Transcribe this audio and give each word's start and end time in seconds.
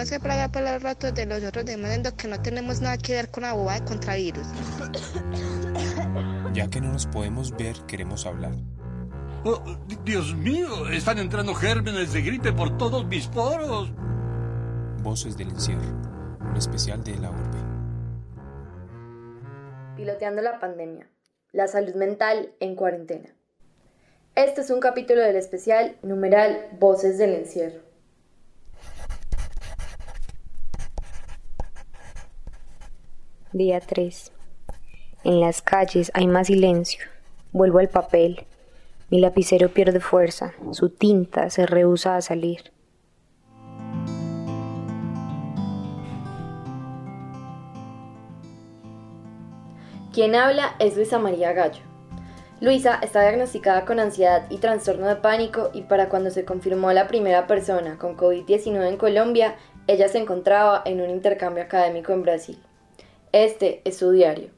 no 0.00 0.06
se 0.06 0.18
plaga 0.18 0.48
por 0.48 0.62
los 0.62 0.82
ratos 0.82 1.12
de 1.12 1.26
los 1.26 1.44
otros 1.44 1.66
diciendo 1.66 2.16
que 2.16 2.26
no 2.26 2.40
tenemos 2.40 2.80
nada 2.80 2.96
que 2.96 3.12
ver 3.12 3.30
con 3.30 3.42
la 3.42 3.52
bobada 3.52 3.84
contra 3.84 4.14
virus. 4.14 4.46
Ya 6.54 6.70
que 6.70 6.80
no 6.80 6.90
nos 6.90 7.04
podemos 7.04 7.54
ver, 7.54 7.76
queremos 7.86 8.24
hablar. 8.24 8.52
Oh, 9.44 9.62
Dios 10.02 10.34
mío, 10.34 10.88
están 10.88 11.18
entrando 11.18 11.52
gérmenes 11.54 12.14
de 12.14 12.22
gripe 12.22 12.50
por 12.50 12.78
todos 12.78 13.04
mis 13.04 13.26
poros. 13.26 13.92
Voces 15.02 15.36
del 15.36 15.50
encierro, 15.50 15.82
un 16.48 16.56
especial 16.56 17.04
de 17.04 17.16
la 17.18 17.30
urbe. 17.30 17.58
Piloteando 19.96 20.40
la 20.40 20.58
pandemia, 20.60 21.10
la 21.52 21.68
salud 21.68 21.94
mental 21.94 22.54
en 22.58 22.74
cuarentena. 22.74 23.28
Este 24.34 24.62
es 24.62 24.70
un 24.70 24.80
capítulo 24.80 25.20
del 25.20 25.36
especial 25.36 25.96
numeral 26.02 26.70
Voces 26.78 27.18
del 27.18 27.34
encierro. 27.34 27.89
Día 33.52 33.80
3. 33.80 34.30
En 35.24 35.40
las 35.40 35.60
calles 35.60 36.12
hay 36.14 36.28
más 36.28 36.46
silencio. 36.46 37.04
Vuelvo 37.50 37.80
al 37.80 37.88
papel. 37.88 38.46
Mi 39.10 39.18
lapicero 39.18 39.70
pierde 39.70 39.98
fuerza. 39.98 40.52
Su 40.70 40.88
tinta 40.88 41.50
se 41.50 41.66
rehúsa 41.66 42.14
a 42.14 42.20
salir. 42.20 42.70
Quien 50.12 50.36
habla 50.36 50.76
es 50.78 50.94
Luisa 50.94 51.18
María 51.18 51.52
Gallo. 51.52 51.82
Luisa 52.60 53.00
está 53.02 53.22
diagnosticada 53.22 53.84
con 53.84 53.98
ansiedad 53.98 54.46
y 54.48 54.58
trastorno 54.58 55.08
de 55.08 55.16
pánico 55.16 55.70
y 55.72 55.82
para 55.82 56.08
cuando 56.08 56.30
se 56.30 56.44
confirmó 56.44 56.92
la 56.92 57.08
primera 57.08 57.48
persona 57.48 57.98
con 57.98 58.16
COVID-19 58.16 58.86
en 58.86 58.96
Colombia, 58.96 59.56
ella 59.88 60.08
se 60.08 60.18
encontraba 60.18 60.82
en 60.84 61.00
un 61.00 61.10
intercambio 61.10 61.64
académico 61.64 62.12
en 62.12 62.22
Brasil. 62.22 62.58
Este 63.32 63.80
es 63.84 63.98
su 63.98 64.10
diario. 64.10 64.48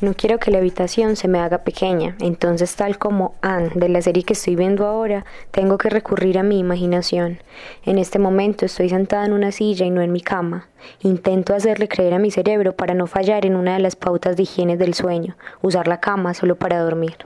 No 0.00 0.14
quiero 0.14 0.38
que 0.38 0.50
la 0.50 0.56
habitación 0.56 1.14
se 1.14 1.28
me 1.28 1.40
haga 1.40 1.58
pequeña, 1.58 2.16
entonces 2.20 2.74
tal 2.74 2.96
como 2.96 3.34
Anne 3.42 3.70
de 3.74 3.90
la 3.90 4.00
serie 4.00 4.22
que 4.22 4.32
estoy 4.32 4.56
viendo 4.56 4.86
ahora, 4.86 5.26
tengo 5.50 5.76
que 5.76 5.90
recurrir 5.90 6.38
a 6.38 6.42
mi 6.42 6.58
imaginación. 6.58 7.38
En 7.84 7.98
este 7.98 8.18
momento 8.18 8.64
estoy 8.64 8.88
sentada 8.88 9.26
en 9.26 9.34
una 9.34 9.52
silla 9.52 9.84
y 9.84 9.90
no 9.90 10.00
en 10.00 10.12
mi 10.12 10.22
cama. 10.22 10.68
Intento 11.02 11.54
hacerle 11.54 11.86
creer 11.86 12.14
a 12.14 12.18
mi 12.18 12.30
cerebro 12.30 12.74
para 12.74 12.94
no 12.94 13.06
fallar 13.06 13.44
en 13.44 13.56
una 13.56 13.74
de 13.74 13.80
las 13.80 13.94
pautas 13.94 14.38
de 14.38 14.44
higiene 14.44 14.78
del 14.78 14.94
sueño, 14.94 15.36
usar 15.60 15.86
la 15.86 16.00
cama 16.00 16.32
solo 16.32 16.56
para 16.56 16.80
dormir. 16.80 17.18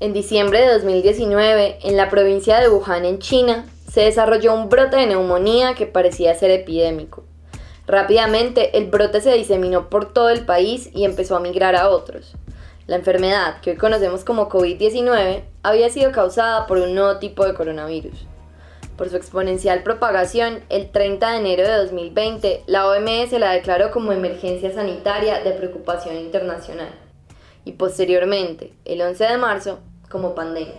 En 0.00 0.12
diciembre 0.12 0.60
de 0.60 0.74
2019, 0.74 1.80
en 1.82 1.96
la 1.96 2.08
provincia 2.08 2.60
de 2.60 2.68
Wuhan, 2.68 3.04
en 3.04 3.18
China, 3.18 3.66
se 3.90 4.02
desarrolló 4.02 4.54
un 4.54 4.68
brote 4.68 4.96
de 4.96 5.06
neumonía 5.06 5.74
que 5.74 5.86
parecía 5.86 6.36
ser 6.36 6.52
epidémico. 6.52 7.24
Rápidamente, 7.84 8.78
el 8.78 8.86
brote 8.86 9.20
se 9.20 9.32
diseminó 9.32 9.90
por 9.90 10.12
todo 10.12 10.30
el 10.30 10.46
país 10.46 10.88
y 10.94 11.04
empezó 11.04 11.34
a 11.34 11.40
migrar 11.40 11.74
a 11.74 11.88
otros. 11.88 12.36
La 12.86 12.94
enfermedad, 12.94 13.60
que 13.60 13.70
hoy 13.70 13.76
conocemos 13.76 14.22
como 14.22 14.48
COVID-19, 14.48 15.42
había 15.64 15.90
sido 15.90 16.12
causada 16.12 16.68
por 16.68 16.78
un 16.78 16.94
nuevo 16.94 17.18
tipo 17.18 17.44
de 17.44 17.54
coronavirus. 17.54 18.24
Por 18.96 19.08
su 19.08 19.16
exponencial 19.16 19.82
propagación, 19.82 20.60
el 20.68 20.92
30 20.92 21.28
de 21.32 21.38
enero 21.38 21.64
de 21.64 21.76
2020, 21.76 22.62
la 22.66 22.86
OMS 22.86 23.32
la 23.32 23.50
declaró 23.50 23.90
como 23.90 24.12
emergencia 24.12 24.72
sanitaria 24.72 25.40
de 25.40 25.50
preocupación 25.50 26.16
internacional. 26.18 27.07
Y 27.68 27.72
posteriormente, 27.72 28.72
el 28.86 29.02
11 29.02 29.24
de 29.24 29.36
marzo, 29.36 29.80
como 30.08 30.34
pandemia. 30.34 30.72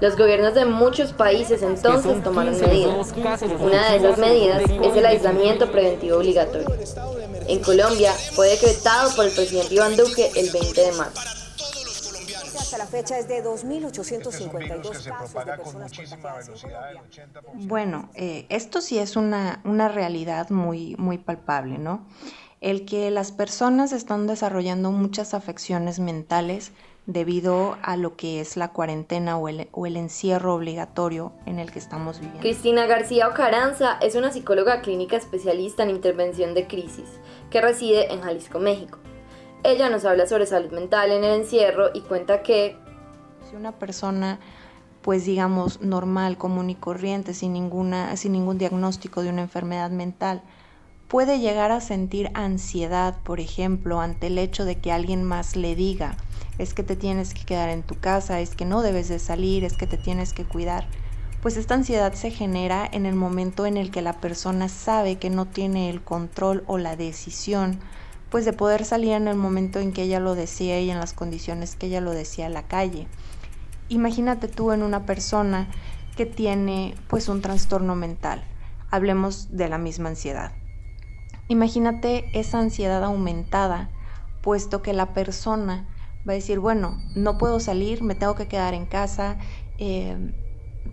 Los 0.00 0.16
gobiernos 0.16 0.54
de 0.54 0.64
muchos 0.66 1.12
países 1.12 1.62
entonces 1.62 2.22
tomaron 2.22 2.56
medidas. 2.60 3.12
Una 3.58 3.90
de 3.90 3.96
esas 3.96 4.18
medidas 4.18 4.62
es 4.62 4.96
el 4.96 5.04
aislamiento 5.04 5.72
preventivo 5.72 6.18
obligatorio. 6.18 6.68
En 7.48 7.58
Colombia 7.58 8.12
fue 8.12 8.50
decretado 8.50 9.10
por 9.16 9.24
el 9.24 9.32
presidente 9.32 9.74
Iván 9.74 9.96
Duque 9.96 10.30
el 10.36 10.48
20 10.52 10.80
de 10.80 10.92
marzo. 10.92 11.20
Hasta 12.56 12.78
la 12.78 12.86
fecha 12.86 13.18
es 13.18 13.26
de 13.26 13.42
2.852 13.42 15.04
casos 16.28 16.64
Bueno, 17.54 18.10
eh, 18.14 18.46
esto 18.48 18.80
sí 18.80 19.00
es 19.00 19.16
una, 19.16 19.60
una 19.64 19.88
realidad 19.88 20.50
muy, 20.50 20.94
muy 20.98 21.18
palpable, 21.18 21.78
¿no? 21.78 22.06
El 22.60 22.84
que 22.84 23.10
las 23.10 23.32
personas 23.32 23.92
están 23.92 24.26
desarrollando 24.26 24.90
muchas 24.90 25.34
afecciones 25.34 26.00
mentales 26.00 26.72
debido 27.06 27.78
a 27.82 27.96
lo 27.96 28.16
que 28.16 28.40
es 28.40 28.56
la 28.56 28.68
cuarentena 28.68 29.38
o 29.38 29.48
el, 29.48 29.68
o 29.72 29.86
el, 29.86 29.96
encierro 29.96 30.54
obligatorio 30.54 31.32
en 31.46 31.58
el 31.58 31.72
que 31.72 31.78
estamos 31.78 32.18
viviendo. 32.18 32.40
Cristina 32.40 32.86
García 32.86 33.28
Ocaranza 33.28 33.98
es 34.02 34.14
una 34.14 34.30
psicóloga 34.30 34.82
clínica 34.82 35.16
especialista 35.16 35.84
en 35.84 35.90
intervención 35.90 36.52
de 36.52 36.66
crisis 36.66 37.08
que 37.50 37.62
reside 37.62 38.12
en 38.12 38.20
Jalisco, 38.20 38.58
México. 38.58 38.98
Ella 39.64 39.88
nos 39.88 40.04
habla 40.04 40.26
sobre 40.26 40.44
salud 40.44 40.70
mental 40.70 41.10
en 41.10 41.24
el 41.24 41.40
encierro 41.40 41.90
y 41.94 42.02
cuenta 42.02 42.42
que 42.42 42.76
si 43.48 43.56
una 43.56 43.72
persona 43.72 44.38
pues 45.00 45.24
digamos 45.24 45.80
normal, 45.80 46.36
común 46.36 46.68
y 46.68 46.74
corriente, 46.74 47.32
sin, 47.32 47.54
ninguna, 47.54 48.14
sin 48.18 48.32
ningún 48.32 48.58
diagnóstico 48.58 49.22
de 49.22 49.30
una 49.30 49.40
enfermedad 49.40 49.90
mental, 49.90 50.42
puede 51.08 51.40
llegar 51.40 51.72
a 51.72 51.80
sentir 51.80 52.30
ansiedad, 52.34 53.16
por 53.24 53.40
ejemplo, 53.40 54.00
ante 54.00 54.26
el 54.26 54.36
hecho 54.36 54.66
de 54.66 54.76
que 54.76 54.92
alguien 54.92 55.24
más 55.24 55.56
le 55.56 55.74
diga, 55.74 56.16
es 56.58 56.74
que 56.74 56.82
te 56.82 56.96
tienes 56.96 57.32
que 57.32 57.44
quedar 57.44 57.70
en 57.70 57.82
tu 57.82 57.98
casa, 57.98 58.40
es 58.40 58.54
que 58.54 58.66
no 58.66 58.82
debes 58.82 59.08
de 59.08 59.18
salir, 59.18 59.64
es 59.64 59.72
que 59.72 59.86
te 59.86 59.96
tienes 59.96 60.34
que 60.34 60.44
cuidar. 60.44 60.86
Pues 61.40 61.56
esta 61.56 61.74
ansiedad 61.74 62.12
se 62.12 62.30
genera 62.30 62.86
en 62.92 63.06
el 63.06 63.14
momento 63.14 63.64
en 63.64 63.78
el 63.78 63.90
que 63.90 64.02
la 64.02 64.20
persona 64.20 64.68
sabe 64.68 65.16
que 65.16 65.30
no 65.30 65.46
tiene 65.46 65.88
el 65.88 66.02
control 66.02 66.62
o 66.66 66.76
la 66.76 66.94
decisión, 66.94 67.78
pues 68.28 68.44
de 68.44 68.52
poder 68.52 68.84
salir 68.84 69.12
en 69.12 69.28
el 69.28 69.36
momento 69.36 69.78
en 69.78 69.92
que 69.92 70.02
ella 70.02 70.20
lo 70.20 70.34
decía 70.34 70.78
y 70.80 70.90
en 70.90 71.00
las 71.00 71.14
condiciones 71.14 71.74
que 71.74 71.86
ella 71.86 72.02
lo 72.02 72.10
decía 72.10 72.46
a 72.46 72.50
la 72.50 72.64
calle. 72.64 73.06
Imagínate 73.88 74.48
tú 74.48 74.72
en 74.72 74.82
una 74.82 75.06
persona 75.06 75.68
que 76.16 76.26
tiene 76.26 76.94
pues 77.08 77.28
un 77.28 77.40
trastorno 77.40 77.94
mental. 77.94 78.44
Hablemos 78.90 79.56
de 79.56 79.68
la 79.70 79.78
misma 79.78 80.10
ansiedad. 80.10 80.52
Imagínate 81.50 82.26
esa 82.38 82.58
ansiedad 82.58 83.02
aumentada, 83.02 83.90
puesto 84.42 84.82
que 84.82 84.92
la 84.92 85.14
persona 85.14 85.88
va 86.28 86.32
a 86.32 86.36
decir, 86.36 86.58
bueno, 86.58 86.98
no 87.14 87.38
puedo 87.38 87.58
salir, 87.58 88.02
me 88.02 88.14
tengo 88.14 88.34
que 88.34 88.48
quedar 88.48 88.74
en 88.74 88.84
casa, 88.84 89.38
eh, 89.78 90.34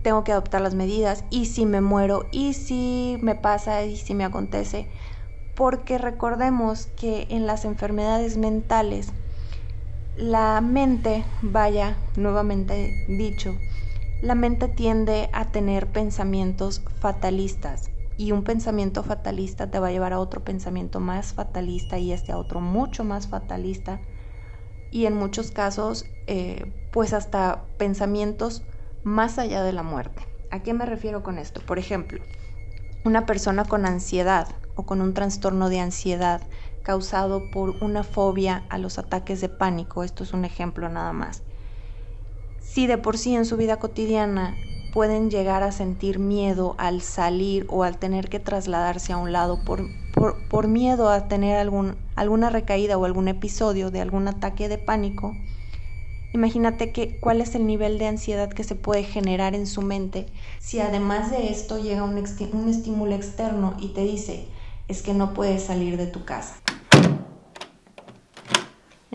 tengo 0.02 0.24
que 0.24 0.32
adoptar 0.32 0.62
las 0.62 0.74
medidas, 0.74 1.24
y 1.30 1.44
si 1.44 1.66
me 1.66 1.82
muero, 1.82 2.24
y 2.32 2.54
si 2.54 3.18
me 3.20 3.34
pasa, 3.34 3.84
y 3.84 3.96
si 3.96 4.14
me 4.14 4.24
acontece, 4.24 4.88
porque 5.54 5.98
recordemos 5.98 6.86
que 6.86 7.26
en 7.28 7.46
las 7.46 7.66
enfermedades 7.66 8.38
mentales, 8.38 9.08
la 10.16 10.62
mente, 10.62 11.22
vaya, 11.42 11.98
nuevamente 12.16 13.04
dicho, 13.08 13.54
la 14.22 14.34
mente 14.34 14.68
tiende 14.68 15.28
a 15.34 15.52
tener 15.52 15.86
pensamientos 15.88 16.80
fatalistas 16.98 17.90
y 18.16 18.32
un 18.32 18.44
pensamiento 18.44 19.02
fatalista 19.02 19.70
te 19.70 19.78
va 19.78 19.88
a 19.88 19.92
llevar 19.92 20.12
a 20.12 20.20
otro 20.20 20.42
pensamiento 20.42 21.00
más 21.00 21.34
fatalista 21.34 21.98
y 21.98 22.12
este 22.12 22.32
a 22.32 22.38
otro 22.38 22.60
mucho 22.60 23.04
más 23.04 23.28
fatalista 23.28 24.00
y 24.90 25.06
en 25.06 25.14
muchos 25.14 25.50
casos 25.50 26.06
eh, 26.26 26.66
pues 26.90 27.12
hasta 27.12 27.66
pensamientos 27.76 28.64
más 29.02 29.38
allá 29.38 29.62
de 29.62 29.72
la 29.72 29.82
muerte. 29.82 30.26
¿A 30.50 30.62
qué 30.62 30.72
me 30.72 30.86
refiero 30.86 31.22
con 31.22 31.38
esto? 31.38 31.60
Por 31.60 31.78
ejemplo, 31.78 32.22
una 33.04 33.26
persona 33.26 33.64
con 33.64 33.84
ansiedad 33.84 34.48
o 34.74 34.84
con 34.86 35.00
un 35.00 35.14
trastorno 35.14 35.68
de 35.68 35.80
ansiedad 35.80 36.42
causado 36.82 37.50
por 37.50 37.76
una 37.82 38.04
fobia 38.04 38.64
a 38.70 38.78
los 38.78 38.98
ataques 38.98 39.40
de 39.40 39.48
pánico, 39.48 40.04
esto 40.04 40.22
es 40.24 40.32
un 40.32 40.44
ejemplo 40.44 40.88
nada 40.88 41.12
más. 41.12 41.42
Si 42.60 42.86
de 42.86 42.98
por 42.98 43.18
sí 43.18 43.34
en 43.34 43.44
su 43.44 43.56
vida 43.56 43.78
cotidiana 43.78 44.56
pueden 44.96 45.30
llegar 45.30 45.62
a 45.62 45.72
sentir 45.72 46.18
miedo 46.18 46.74
al 46.78 47.02
salir 47.02 47.66
o 47.68 47.82
al 47.82 47.98
tener 47.98 48.30
que 48.30 48.40
trasladarse 48.40 49.12
a 49.12 49.18
un 49.18 49.30
lado 49.30 49.62
por, 49.62 49.84
por, 50.48 50.68
miedo 50.68 51.10
a 51.10 51.28
tener 51.28 51.58
algún, 51.58 51.96
alguna 52.14 52.48
recaída 52.48 52.96
o 52.96 53.04
algún 53.04 53.28
episodio 53.28 53.90
de 53.90 54.00
algún 54.00 54.26
ataque 54.26 54.70
de 54.70 54.78
pánico, 54.78 55.36
imagínate 56.32 56.92
que, 56.92 57.20
cuál 57.20 57.42
es 57.42 57.54
el 57.54 57.66
nivel 57.66 57.98
de 57.98 58.06
ansiedad 58.06 58.48
que 58.48 58.64
se 58.64 58.74
puede 58.74 59.04
generar 59.04 59.54
en 59.54 59.66
su 59.66 59.82
mente 59.82 60.24
si 60.60 60.80
además 60.80 61.30
de 61.30 61.50
esto 61.50 61.78
llega 61.78 62.02
un, 62.02 62.14
un 62.14 62.68
estímulo 62.70 63.14
externo 63.14 63.76
y 63.78 63.88
te 63.88 64.00
dice, 64.00 64.48
es 64.88 65.02
que 65.02 65.12
no 65.12 65.34
puedes 65.34 65.64
salir 65.64 65.98
de 65.98 66.06
tu 66.06 66.24
casa. 66.24 66.54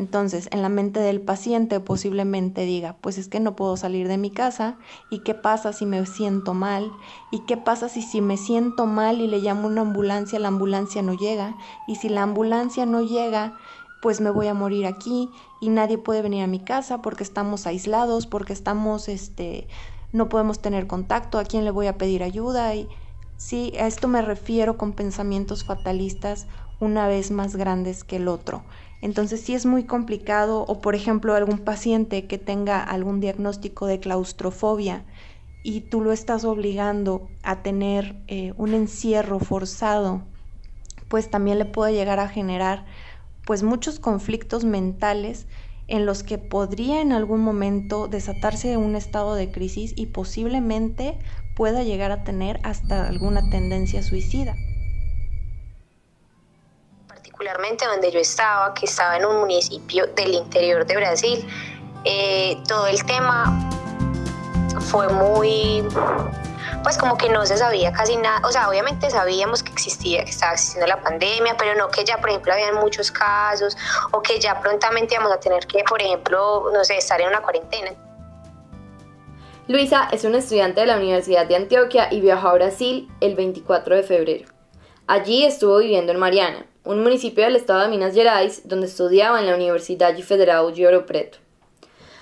Entonces, 0.02 0.50
en 0.50 0.64
la 0.64 0.70
mente 0.70 1.00
del 1.00 1.22
paciente 1.22 1.80
posiblemente 1.80 2.66
diga, 2.66 2.96
pues 3.02 3.20
es 3.20 3.28
que 3.28 3.40
no 3.40 3.56
puedo 3.56 3.78
salir 3.78 4.08
de 4.08 4.18
mi 4.18 4.32
casa, 4.32 4.80
¿y 5.12 5.20
qué 5.20 5.36
pasa 5.36 5.74
si 5.74 5.86
me 5.86 6.04
siento 6.08 6.56
mal? 6.56 6.92
¿Y 7.30 7.42
qué 7.42 7.56
pasa 7.56 7.88
si, 7.88 8.02
si 8.02 8.20
me 8.20 8.36
siento 8.36 8.88
mal 8.88 9.22
y 9.22 9.28
le 9.28 9.38
llamo 9.38 9.68
una 9.68 9.82
ambulancia, 9.82 10.40
la 10.40 10.48
ambulancia 10.48 11.04
no 11.04 11.14
llega? 11.14 11.56
Y 11.86 11.98
si 11.98 12.10
la 12.10 12.24
ambulancia 12.24 12.88
no 12.88 13.04
llega, 13.04 13.54
pues 14.00 14.22
me 14.22 14.32
voy 14.32 14.48
a 14.48 14.56
morir 14.56 14.88
aquí 14.88 15.30
y 15.60 15.70
nadie 15.70 16.00
puede 16.00 16.24
venir 16.24 16.42
a 16.42 16.48
mi 16.48 16.62
casa 16.62 17.04
porque 17.04 17.24
estamos 17.24 17.68
aislados, 17.68 18.26
porque 18.26 18.54
estamos, 18.54 19.08
este, 19.08 19.68
no 20.14 20.30
podemos 20.30 20.64
tener 20.64 20.88
contacto, 20.88 21.38
a 21.38 21.44
quién 21.44 21.64
le 21.64 21.70
voy 21.70 21.86
a 21.86 22.00
pedir 22.00 22.24
ayuda 22.24 22.74
y 22.74 22.90
sí, 23.38 23.72
a 23.80 23.86
esto 23.86 24.08
me 24.08 24.24
refiero 24.24 24.80
con 24.80 24.94
pensamientos 24.94 25.64
fatalistas 25.64 26.48
una 26.82 27.08
vez 27.08 27.32
más 27.32 27.56
grandes 27.56 28.04
que 28.04 28.18
el 28.18 28.28
otro. 28.28 28.66
Entonces 29.02 29.42
sí 29.42 29.54
es 29.54 29.66
muy 29.66 29.86
complicado 29.86 30.66
o 30.68 30.82
por 30.82 30.96
ejemplo 30.96 31.34
algún 31.34 31.60
paciente 31.60 32.28
que 32.28 32.38
tenga 32.38 32.84
algún 32.84 33.20
diagnóstico 33.20 33.88
de 33.88 34.00
claustrofobia 34.00 35.06
y 35.64 35.82
tú 35.82 36.02
lo 36.02 36.12
estás 36.12 36.44
obligando 36.46 37.30
a 37.44 37.64
tener 37.64 38.16
eh, 38.28 38.54
un 38.58 38.74
encierro 38.74 39.40
forzado, 39.40 40.24
pues 41.08 41.30
también 41.30 41.60
le 41.60 41.66
puede 41.66 41.94
llegar 41.94 42.20
a 42.20 42.30
generar 42.30 42.86
pues 43.46 43.64
muchos 43.64 44.00
conflictos 44.00 44.66
mentales 44.66 45.48
en 45.88 46.06
los 46.06 46.24
que 46.24 46.38
podría 46.38 47.02
en 47.02 47.12
algún 47.12 47.42
momento 47.42 48.08
desatarse 48.08 48.78
un 48.78 48.96
estado 48.96 49.36
de 49.36 49.52
crisis 49.52 49.94
y 49.96 50.08
posiblemente 50.08 51.20
pueda 51.54 51.84
llegar 51.84 52.12
a 52.12 52.24
tener 52.24 52.60
hasta 52.64 53.08
alguna 53.08 53.50
tendencia 53.50 54.02
suicida. 54.04 54.58
Particularmente 57.42 57.88
donde 57.88 58.12
yo 58.12 58.20
estaba, 58.20 58.72
que 58.76 58.86
estaba 58.86 59.18
en 59.18 59.26
un 59.26 59.38
municipio 59.38 60.06
del 60.16 60.36
interior 60.36 60.86
de 60.86 60.96
Brasil, 60.96 61.44
eh, 62.06 62.56
todo 62.68 62.86
el 62.86 63.04
tema 63.04 63.68
fue 64.80 65.10
muy 65.10 65.84
pues 66.84 67.00
como 67.00 67.18
que 67.18 67.30
no 67.30 67.44
se 67.48 67.58
sabía 67.58 67.92
casi 67.94 68.16
nada, 68.18 68.48
o 68.48 68.52
sea, 68.52 68.70
obviamente 68.70 69.10
sabíamos 69.10 69.64
que 69.64 69.72
existía, 69.72 70.24
que 70.24 70.30
estaba 70.30 70.54
existiendo 70.54 70.86
la 70.86 71.02
pandemia, 71.02 71.58
pero 71.58 71.74
no 71.74 71.90
que 71.90 72.04
ya, 72.04 72.20
por 72.20 72.30
ejemplo, 72.30 72.54
habían 72.54 72.76
muchos 72.76 73.12
casos 73.12 73.76
o 74.12 74.22
que 74.22 74.40
ya 74.40 74.62
prontamente 74.62 75.16
íbamos 75.16 75.34
a 75.34 75.40
tener 75.40 75.66
que, 75.66 75.84
por 75.84 76.00
ejemplo, 76.00 76.70
no 76.72 76.84
sé, 76.84 76.98
estar 76.98 77.20
en 77.22 77.30
una 77.30 77.42
cuarentena. 77.42 77.90
Luisa 79.68 80.10
es 80.12 80.26
una 80.26 80.38
estudiante 80.38 80.82
de 80.82 80.86
la 80.86 80.98
Universidad 80.98 81.48
de 81.48 81.56
Antioquia 81.56 82.08
y 82.14 82.22
viajó 82.22 82.50
a 82.50 82.54
Brasil 82.54 83.12
el 83.20 83.34
24 83.34 83.96
de 83.96 84.04
febrero. 84.04 84.52
Allí 85.08 85.44
estuvo 85.44 85.80
viviendo 85.80 86.12
en 86.12 86.20
Mariana, 86.20 86.68
un 86.84 87.04
municipio 87.04 87.44
del 87.44 87.56
estado 87.56 87.82
de 87.82 87.90
Minas 87.90 88.14
Gerais, 88.14 88.68
donde 88.68 88.88
estudiaba 88.88 89.40
en 89.40 89.48
la 89.48 89.56
Universidad 89.56 90.18
Federal 90.20 90.74
de 90.74 90.86
Ouro 90.86 91.06
Preto. 91.06 91.38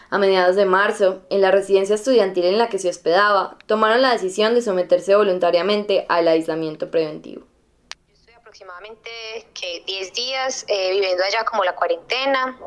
A 0.09 0.17
mediados 0.17 0.55
de 0.55 0.65
marzo, 0.65 1.21
en 1.29 1.41
la 1.41 1.51
residencia 1.51 1.95
estudiantil 1.95 2.45
en 2.45 2.57
la 2.57 2.67
que 2.67 2.79
se 2.79 2.89
hospedaba, 2.89 3.57
tomaron 3.67 4.01
la 4.01 4.11
decisión 4.11 4.55
de 4.55 4.61
someterse 4.61 5.15
voluntariamente 5.15 6.05
al 6.09 6.27
aislamiento 6.27 6.89
preventivo. 6.89 7.43
Yo 8.07 8.13
estoy 8.15 8.33
aproximadamente 8.33 9.09
10 9.85 10.13
días 10.13 10.65
eh, 10.67 10.91
viviendo 10.91 11.23
allá 11.23 11.45
como 11.45 11.63
la 11.63 11.75
cuarentena 11.75 12.57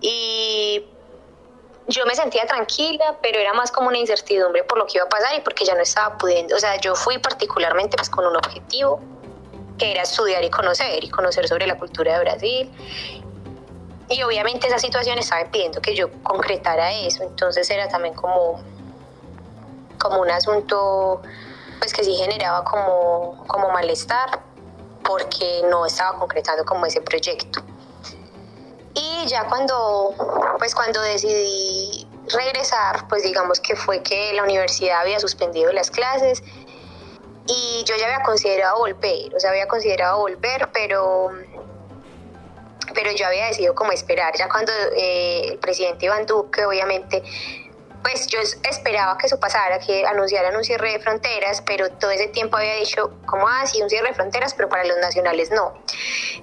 y 0.00 0.84
yo 1.88 2.06
me 2.06 2.14
sentía 2.14 2.46
tranquila, 2.46 3.18
pero 3.20 3.40
era 3.40 3.52
más 3.54 3.72
como 3.72 3.88
una 3.88 3.98
incertidumbre 3.98 4.62
por 4.62 4.78
lo 4.78 4.86
que 4.86 4.98
iba 4.98 5.04
a 5.04 5.08
pasar 5.08 5.36
y 5.36 5.40
porque 5.40 5.64
ya 5.64 5.74
no 5.74 5.80
estaba 5.80 6.16
pudiendo, 6.16 6.54
o 6.54 6.58
sea, 6.60 6.80
yo 6.80 6.94
fui 6.94 7.18
particularmente 7.18 7.96
pues 7.96 8.08
con 8.08 8.24
un 8.24 8.36
objetivo 8.36 9.17
que 9.78 9.92
era 9.92 10.02
estudiar 10.02 10.42
y 10.44 10.50
conocer 10.50 11.02
y 11.02 11.08
conocer 11.08 11.48
sobre 11.48 11.66
la 11.66 11.78
cultura 11.78 12.14
de 12.14 12.20
Brasil 12.20 12.70
y 14.10 14.22
obviamente 14.22 14.66
esa 14.66 14.78
situación 14.78 15.18
estaba 15.18 15.44
pidiendo 15.50 15.80
que 15.80 15.94
yo 15.94 16.10
concretara 16.22 16.92
eso, 16.92 17.22
entonces 17.22 17.68
era 17.70 17.88
también 17.88 18.14
como, 18.14 18.60
como 19.98 20.20
un 20.20 20.30
asunto 20.30 21.20
pues 21.78 21.92
que 21.92 22.02
sí 22.02 22.14
generaba 22.14 22.64
como, 22.64 23.44
como 23.46 23.70
malestar 23.70 24.40
porque 25.04 25.62
no 25.70 25.86
estaba 25.86 26.18
concretando 26.18 26.64
como 26.64 26.86
ese 26.86 27.00
proyecto. 27.00 27.62
Y 28.94 29.26
ya 29.26 29.44
cuando, 29.44 30.14
pues 30.58 30.74
cuando 30.74 31.00
decidí 31.00 32.08
regresar, 32.32 33.06
pues 33.08 33.22
digamos 33.22 33.60
que 33.60 33.76
fue 33.76 34.02
que 34.02 34.32
la 34.32 34.42
universidad 34.42 35.00
había 35.00 35.20
suspendido 35.20 35.72
las 35.72 35.90
clases 35.90 36.42
y 37.48 37.82
yo 37.84 37.96
ya 37.96 38.06
había 38.06 38.22
considerado 38.22 38.78
volver, 38.78 39.34
o 39.34 39.40
sea, 39.40 39.50
había 39.50 39.66
considerado 39.66 40.18
volver, 40.18 40.68
pero 40.72 41.30
pero 42.94 43.12
yo 43.12 43.26
había 43.26 43.46
decidido 43.46 43.74
como 43.74 43.92
esperar, 43.92 44.34
ya 44.36 44.48
cuando 44.48 44.72
eh, 44.96 45.50
el 45.52 45.58
presidente 45.58 46.06
Iván 46.06 46.26
Duque 46.26 46.64
obviamente 46.64 47.22
pues 48.02 48.26
yo 48.28 48.38
esperaba 48.40 49.18
que 49.18 49.26
eso 49.26 49.40
pasara, 49.40 49.78
que 49.78 50.06
anunciaran 50.06 50.54
un 50.56 50.64
cierre 50.64 50.92
de 50.92 51.00
fronteras, 51.00 51.62
pero 51.62 51.90
todo 51.90 52.10
ese 52.10 52.28
tiempo 52.28 52.56
había 52.56 52.74
dicho, 52.74 53.12
como 53.26 53.48
ah, 53.48 53.64
un 53.82 53.90
cierre 53.90 54.08
de 54.08 54.14
fronteras, 54.14 54.54
pero 54.54 54.68
para 54.68 54.84
los 54.84 54.96
nacionales 54.98 55.50
no. 55.50 55.74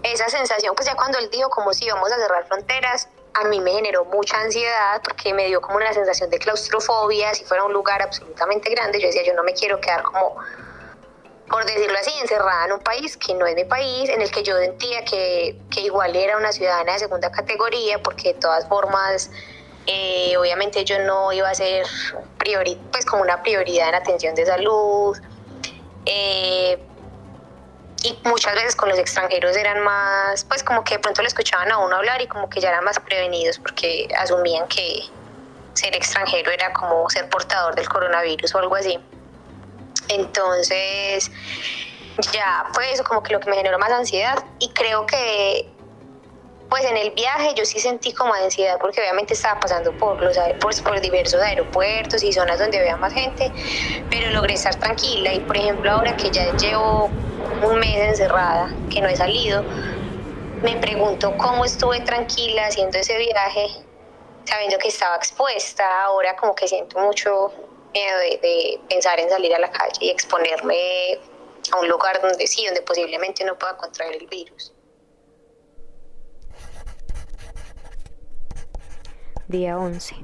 Esa 0.03 0.29
sensación, 0.29 0.75
pues 0.75 0.87
ya 0.87 0.95
cuando 0.95 1.17
él 1.17 1.29
dijo 1.31 1.49
como 1.49 1.73
si 1.73 1.85
íbamos 1.85 2.11
a 2.11 2.17
cerrar 2.17 2.45
fronteras, 2.47 3.09
a 3.33 3.45
mí 3.45 3.59
me 3.59 3.71
generó 3.71 4.05
mucha 4.05 4.39
ansiedad 4.39 5.01
porque 5.03 5.33
me 5.33 5.47
dio 5.47 5.61
como 5.61 5.77
una 5.77 5.93
sensación 5.93 6.29
de 6.29 6.39
claustrofobia, 6.39 7.33
si 7.33 7.43
fuera 7.45 7.63
un 7.63 7.73
lugar 7.73 8.01
absolutamente 8.01 8.69
grande, 8.69 8.99
yo 8.99 9.07
decía, 9.07 9.23
yo 9.23 9.33
no 9.33 9.43
me 9.43 9.53
quiero 9.53 9.79
quedar 9.79 10.03
como 10.03 10.37
por 11.49 11.65
decirlo 11.65 11.97
así, 11.99 12.11
encerrada 12.19 12.65
en 12.65 12.73
un 12.73 12.79
país 12.79 13.17
que 13.17 13.33
no 13.33 13.45
es 13.45 13.55
mi 13.55 13.65
país, 13.65 14.09
en 14.09 14.21
el 14.21 14.31
que 14.31 14.43
yo 14.43 14.57
sentía 14.57 15.05
que, 15.05 15.59
que 15.69 15.81
igual 15.81 16.15
era 16.15 16.37
una 16.37 16.51
ciudadana 16.51 16.93
de 16.93 16.99
segunda 16.99 17.31
categoría, 17.31 18.01
porque 18.01 18.33
de 18.33 18.39
todas 18.39 18.67
formas, 18.67 19.29
eh, 19.85 20.35
obviamente 20.37 20.83
yo 20.83 20.99
no 20.99 21.31
iba 21.31 21.49
a 21.49 21.55
ser 21.55 21.85
priori 22.39 22.79
pues 22.91 23.05
como 23.05 23.21
una 23.21 23.43
prioridad 23.43 23.89
en 23.89 23.95
atención 23.95 24.33
de 24.35 24.45
salud. 24.45 25.17
Eh, 26.05 26.79
y 28.03 28.19
muchas 28.23 28.53
veces 28.53 28.75
con 28.75 28.89
los 28.89 28.99
extranjeros 28.99 29.55
eran 29.57 29.83
más, 29.83 30.43
pues 30.45 30.63
como 30.63 30.83
que 30.83 30.95
de 30.95 30.99
pronto 30.99 31.21
le 31.21 31.27
escuchaban 31.27 31.71
a 31.71 31.79
uno 31.79 31.95
hablar 31.95 32.21
y 32.21 32.27
como 32.27 32.49
que 32.49 32.59
ya 32.59 32.69
eran 32.69 32.83
más 32.83 32.99
prevenidos 32.99 33.57
porque 33.57 34.07
asumían 34.17 34.67
que 34.67 35.01
ser 35.73 35.95
extranjero 35.95 36.51
era 36.51 36.71
como 36.73 37.09
ser 37.09 37.27
portador 37.29 37.73
del 37.75 37.89
coronavirus 37.89 38.53
o 38.53 38.59
algo 38.59 38.75
así. 38.75 38.99
Entonces, 40.09 41.31
ya 42.31 42.65
fue 42.73 42.91
eso 42.91 43.03
como 43.03 43.21
que 43.23 43.33
lo 43.33 43.39
que 43.39 43.49
me 43.49 43.57
generó 43.57 43.79
más 43.79 43.91
ansiedad. 43.91 44.43
Y 44.59 44.69
creo 44.69 45.05
que 45.05 45.69
pues 46.69 46.83
en 46.85 46.97
el 46.97 47.11
viaje 47.11 47.53
yo 47.55 47.63
sí 47.63 47.79
sentí 47.79 48.11
como 48.11 48.33
ansiedad 48.33 48.77
porque 48.79 48.99
obviamente 48.99 49.33
estaba 49.33 49.59
pasando 49.59 49.91
por 49.93 50.21
los 50.21 50.37
por, 50.59 50.83
por 50.83 50.99
diversos 50.99 51.41
aeropuertos 51.41 52.23
y 52.23 52.33
zonas 52.33 52.59
donde 52.59 52.79
había 52.79 52.97
más 52.97 53.13
gente, 53.13 53.51
pero 54.09 54.31
logré 54.31 54.55
estar 54.55 54.75
tranquila. 54.75 55.33
Y 55.33 55.39
por 55.41 55.57
ejemplo 55.57 55.91
ahora 55.91 56.15
que 56.17 56.31
ya 56.31 56.55
llevo 56.57 57.09
un 57.63 57.79
mes 57.79 57.97
encerrada, 57.97 58.73
que 58.89 59.01
no 59.01 59.07
he 59.07 59.15
salido, 59.15 59.63
me 60.63 60.75
pregunto 60.77 61.35
cómo 61.37 61.63
estuve 61.65 62.01
tranquila 62.01 62.67
haciendo 62.67 62.97
ese 62.97 63.17
viaje, 63.17 63.67
sabiendo 64.45 64.77
que 64.77 64.87
estaba 64.87 65.15
expuesta, 65.15 66.03
ahora 66.03 66.35
como 66.35 66.55
que 66.55 66.67
siento 66.67 66.99
mucho 66.99 67.53
miedo 67.95 68.17
de, 68.41 68.79
pensar 68.89 69.19
en 69.19 69.29
salir 69.29 69.53
a 69.55 69.59
la 69.59 69.71
calle 69.71 69.97
y 70.01 70.09
exponerme 70.09 70.75
a 71.71 71.79
un 71.79 71.87
lugar 71.87 72.21
donde 72.21 72.45
sí, 72.45 72.65
donde 72.65 72.81
posiblemente 72.81 73.43
no 73.45 73.57
pueda 73.57 73.77
contraer 73.77 74.15
el 74.21 74.27
virus. 74.27 74.73
Día 79.47 79.77
11. 79.77 80.15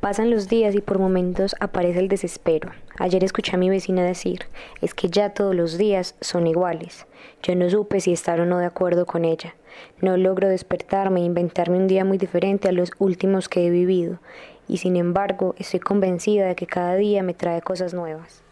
Pasan 0.00 0.30
los 0.30 0.48
días 0.48 0.74
y 0.74 0.82
por 0.82 0.98
momentos 0.98 1.56
aparece 1.60 2.00
el 2.00 2.08
desespero. 2.08 2.72
Ayer 2.98 3.24
escuché 3.24 3.54
a 3.54 3.58
mi 3.58 3.70
vecina 3.70 4.04
decir, 4.04 4.46
es 4.82 4.92
que 4.92 5.08
ya 5.08 5.32
todos 5.32 5.54
los 5.54 5.78
días 5.78 6.14
son 6.20 6.46
iguales. 6.46 7.06
Yo 7.42 7.54
no 7.54 7.70
supe 7.70 8.00
si 8.00 8.12
estar 8.12 8.38
o 8.40 8.44
no 8.44 8.58
de 8.58 8.66
acuerdo 8.66 9.06
con 9.06 9.24
ella. 9.24 9.54
No 10.00 10.16
logro 10.18 10.48
despertarme 10.48 11.20
e 11.20 11.24
inventarme 11.24 11.78
un 11.78 11.86
día 11.86 12.04
muy 12.04 12.18
diferente 12.18 12.68
a 12.68 12.72
los 12.72 12.90
últimos 12.98 13.48
que 13.48 13.66
he 13.66 13.70
vivido 13.70 14.18
y 14.68 14.78
sin 14.78 14.96
embargo 14.96 15.54
estoy 15.58 15.80
convencida 15.80 16.46
de 16.46 16.56
que 16.56 16.66
cada 16.66 16.94
día 16.96 17.22
me 17.22 17.34
trae 17.34 17.62
cosas 17.62 17.94
nuevas. 17.94 18.42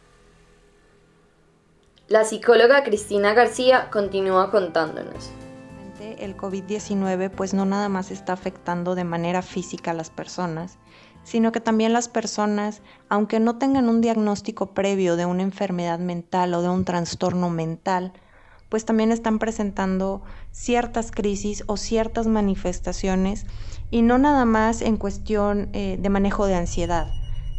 La 2.09 2.25
psicóloga 2.25 2.85
Cristina 2.85 3.33
García 3.33 3.89
continúa 3.91 4.51
contándonos. 4.51 5.31
El 6.19 6.37
COVID-19 6.37 7.31
pues 7.31 7.55
no 7.55 7.65
nada 7.65 7.89
más 7.89 8.11
está 8.11 8.33
afectando 8.33 8.95
de 8.95 9.05
manera 9.05 9.41
física 9.41 9.93
a 9.93 9.95
las 9.95 10.11
personas, 10.11 10.79
sino 11.25 11.53
que 11.53 11.61
también 11.61 11.93
las 11.93 12.09
personas, 12.09 12.83
aunque 13.09 13.41
no 13.41 13.57
tengan 13.57 13.89
un 13.89 14.01
diagnóstico 14.01 14.75
previo 14.75 15.17
de 15.17 15.27
una 15.27 15.43
enfermedad 15.43 15.99
mental 15.99 16.55
o 16.55 16.63
de 16.63 16.69
un 16.69 16.85
trastorno 16.85 17.51
mental, 17.51 18.13
pues 18.73 18.87
también 18.87 19.13
están 19.13 19.39
presentando 19.39 20.23
ciertas 20.51 21.11
crisis 21.11 21.63
o 21.67 21.77
ciertas 21.77 22.27
manifestaciones 22.27 23.45
y 23.91 24.01
no 24.01 24.17
nada 24.17 24.47
más 24.47 24.81
en 24.81 24.97
cuestión 24.97 25.69
eh, 25.75 25.99
de 26.01 26.09
manejo 26.09 26.47
de 26.47 26.55
ansiedad, 26.55 27.07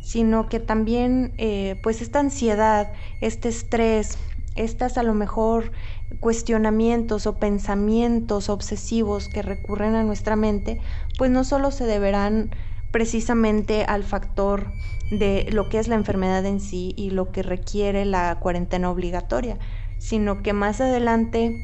sino 0.02 0.50
que 0.50 0.60
también 0.60 1.36
eh, 1.38 1.80
pues 1.84 2.02
esta 2.02 2.20
ansiedad, 2.20 2.92
este 3.22 3.50
estrés, 3.50 4.18
estas 4.56 4.98
a 4.98 5.04
lo 5.04 5.14
mejor 5.14 5.72
cuestionamientos 6.20 7.28
o 7.28 7.38
pensamientos 7.38 8.50
obsesivos 8.50 9.30
que 9.30 9.44
recurren 9.44 9.94
a 9.94 10.02
nuestra 10.02 10.36
mente, 10.36 10.82
pues 11.20 11.30
no 11.30 11.44
solo 11.44 11.70
se 11.70 11.86
deberán 11.86 12.50
precisamente 12.90 13.86
al 13.86 14.04
factor 14.04 14.72
de 15.12 15.48
lo 15.52 15.70
que 15.70 15.78
es 15.78 15.88
la 15.88 15.96
enfermedad 15.96 16.44
en 16.48 16.60
sí 16.60 16.96
y 16.98 17.12
lo 17.12 17.32
que 17.32 17.44
requiere 17.44 18.04
la 18.04 18.40
cuarentena 18.40 18.90
obligatoria, 18.90 19.60
sino 20.04 20.44
que 20.44 20.52
más 20.52 20.82
adelante 20.82 21.56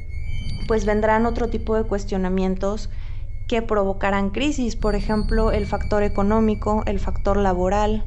pues 0.66 0.86
vendrán 0.86 1.26
otro 1.26 1.50
tipo 1.50 1.76
de 1.76 1.84
cuestionamientos 1.84 2.90
que 3.50 3.62
provocarán 3.62 4.30
crisis, 4.30 4.78
por 4.78 4.96
ejemplo, 4.96 5.52
el 5.52 5.66
factor 5.66 6.04
económico, 6.04 6.84
el 6.86 7.00
factor 7.00 7.36
laboral, 7.36 8.06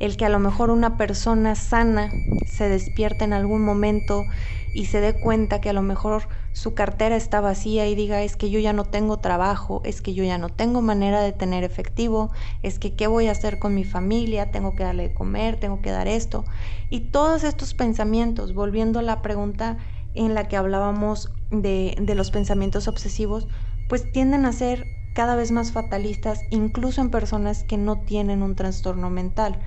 el 0.00 0.16
que 0.16 0.24
a 0.24 0.28
lo 0.28 0.38
mejor 0.38 0.70
una 0.70 0.96
persona 0.96 1.54
sana 1.54 2.10
se 2.46 2.68
despierte 2.68 3.24
en 3.24 3.32
algún 3.32 3.62
momento 3.62 4.26
y 4.74 4.86
se 4.86 5.00
dé 5.00 5.14
cuenta 5.14 5.60
que 5.60 5.70
a 5.70 5.72
lo 5.72 5.82
mejor 5.82 6.28
su 6.52 6.74
cartera 6.74 7.16
está 7.16 7.40
vacía 7.40 7.86
y 7.86 7.94
diga 7.94 8.22
es 8.22 8.36
que 8.36 8.50
yo 8.50 8.58
ya 8.58 8.72
no 8.72 8.84
tengo 8.84 9.18
trabajo, 9.18 9.80
es 9.84 10.02
que 10.02 10.14
yo 10.14 10.24
ya 10.24 10.36
no 10.36 10.48
tengo 10.48 10.82
manera 10.82 11.20
de 11.20 11.32
tener 11.32 11.62
efectivo, 11.64 12.30
es 12.62 12.78
que 12.78 12.94
qué 12.94 13.06
voy 13.06 13.28
a 13.28 13.32
hacer 13.32 13.58
con 13.58 13.74
mi 13.74 13.84
familia, 13.84 14.50
tengo 14.50 14.74
que 14.74 14.82
darle 14.82 15.08
de 15.08 15.14
comer, 15.14 15.58
tengo 15.58 15.80
que 15.80 15.90
dar 15.90 16.08
esto. 16.08 16.44
Y 16.90 17.10
todos 17.10 17.44
estos 17.44 17.74
pensamientos, 17.74 18.52
volviendo 18.52 18.98
a 18.98 19.02
la 19.02 19.22
pregunta 19.22 19.78
en 20.14 20.34
la 20.34 20.48
que 20.48 20.56
hablábamos 20.56 21.32
de, 21.50 21.96
de 22.00 22.14
los 22.14 22.30
pensamientos 22.30 22.88
obsesivos, 22.88 23.46
pues 23.88 24.10
tienden 24.10 24.44
a 24.44 24.52
ser 24.52 24.86
cada 25.14 25.36
vez 25.36 25.52
más 25.52 25.72
fatalistas, 25.72 26.40
incluso 26.50 27.00
en 27.00 27.10
personas 27.10 27.64
que 27.64 27.78
no 27.78 28.00
tienen 28.00 28.42
un 28.42 28.56
trastorno 28.56 29.08
mental. 29.08 29.58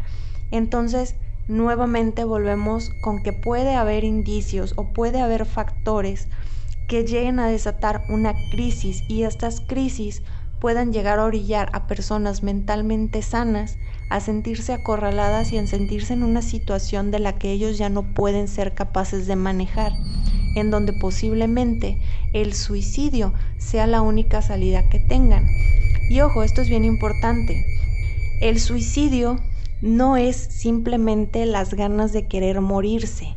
Entonces, 0.51 1.15
nuevamente 1.47 2.25
volvemos 2.25 2.91
con 3.01 3.23
que 3.23 3.33
puede 3.33 3.75
haber 3.75 4.03
indicios 4.03 4.73
o 4.75 4.93
puede 4.93 5.21
haber 5.21 5.45
factores 5.45 6.27
que 6.87 7.03
lleguen 7.03 7.39
a 7.39 7.47
desatar 7.47 8.03
una 8.09 8.33
crisis 8.51 9.03
y 9.09 9.23
estas 9.23 9.61
crisis 9.61 10.21
puedan 10.59 10.91
llegar 10.91 11.19
a 11.19 11.25
orillar 11.25 11.69
a 11.73 11.87
personas 11.87 12.43
mentalmente 12.43 13.21
sanas 13.21 13.77
a 14.09 14.19
sentirse 14.19 14.73
acorraladas 14.73 15.51
y 15.51 15.57
a 15.57 15.67
sentirse 15.67 16.13
en 16.13 16.23
una 16.23 16.41
situación 16.41 17.11
de 17.11 17.19
la 17.19 17.37
que 17.37 17.51
ellos 17.51 17.77
ya 17.77 17.89
no 17.89 18.03
pueden 18.03 18.47
ser 18.47 18.73
capaces 18.73 19.27
de 19.27 19.35
manejar, 19.35 19.91
en 20.55 20.71
donde 20.71 20.93
posiblemente 20.93 21.99
el 22.33 22.53
suicidio 22.53 23.33
sea 23.57 23.87
la 23.87 24.01
única 24.01 24.41
salida 24.41 24.89
que 24.89 24.99
tengan. 24.99 25.45
Y 26.09 26.21
ojo, 26.21 26.43
esto 26.43 26.61
es 26.61 26.69
bien 26.69 26.85
importante. 26.85 27.65
El 28.39 28.59
suicidio 28.59 29.37
no 29.81 30.17
es 30.17 30.37
simplemente 30.37 31.45
las 31.45 31.73
ganas 31.73 32.13
de 32.13 32.27
querer 32.27 32.61
morirse. 32.61 33.35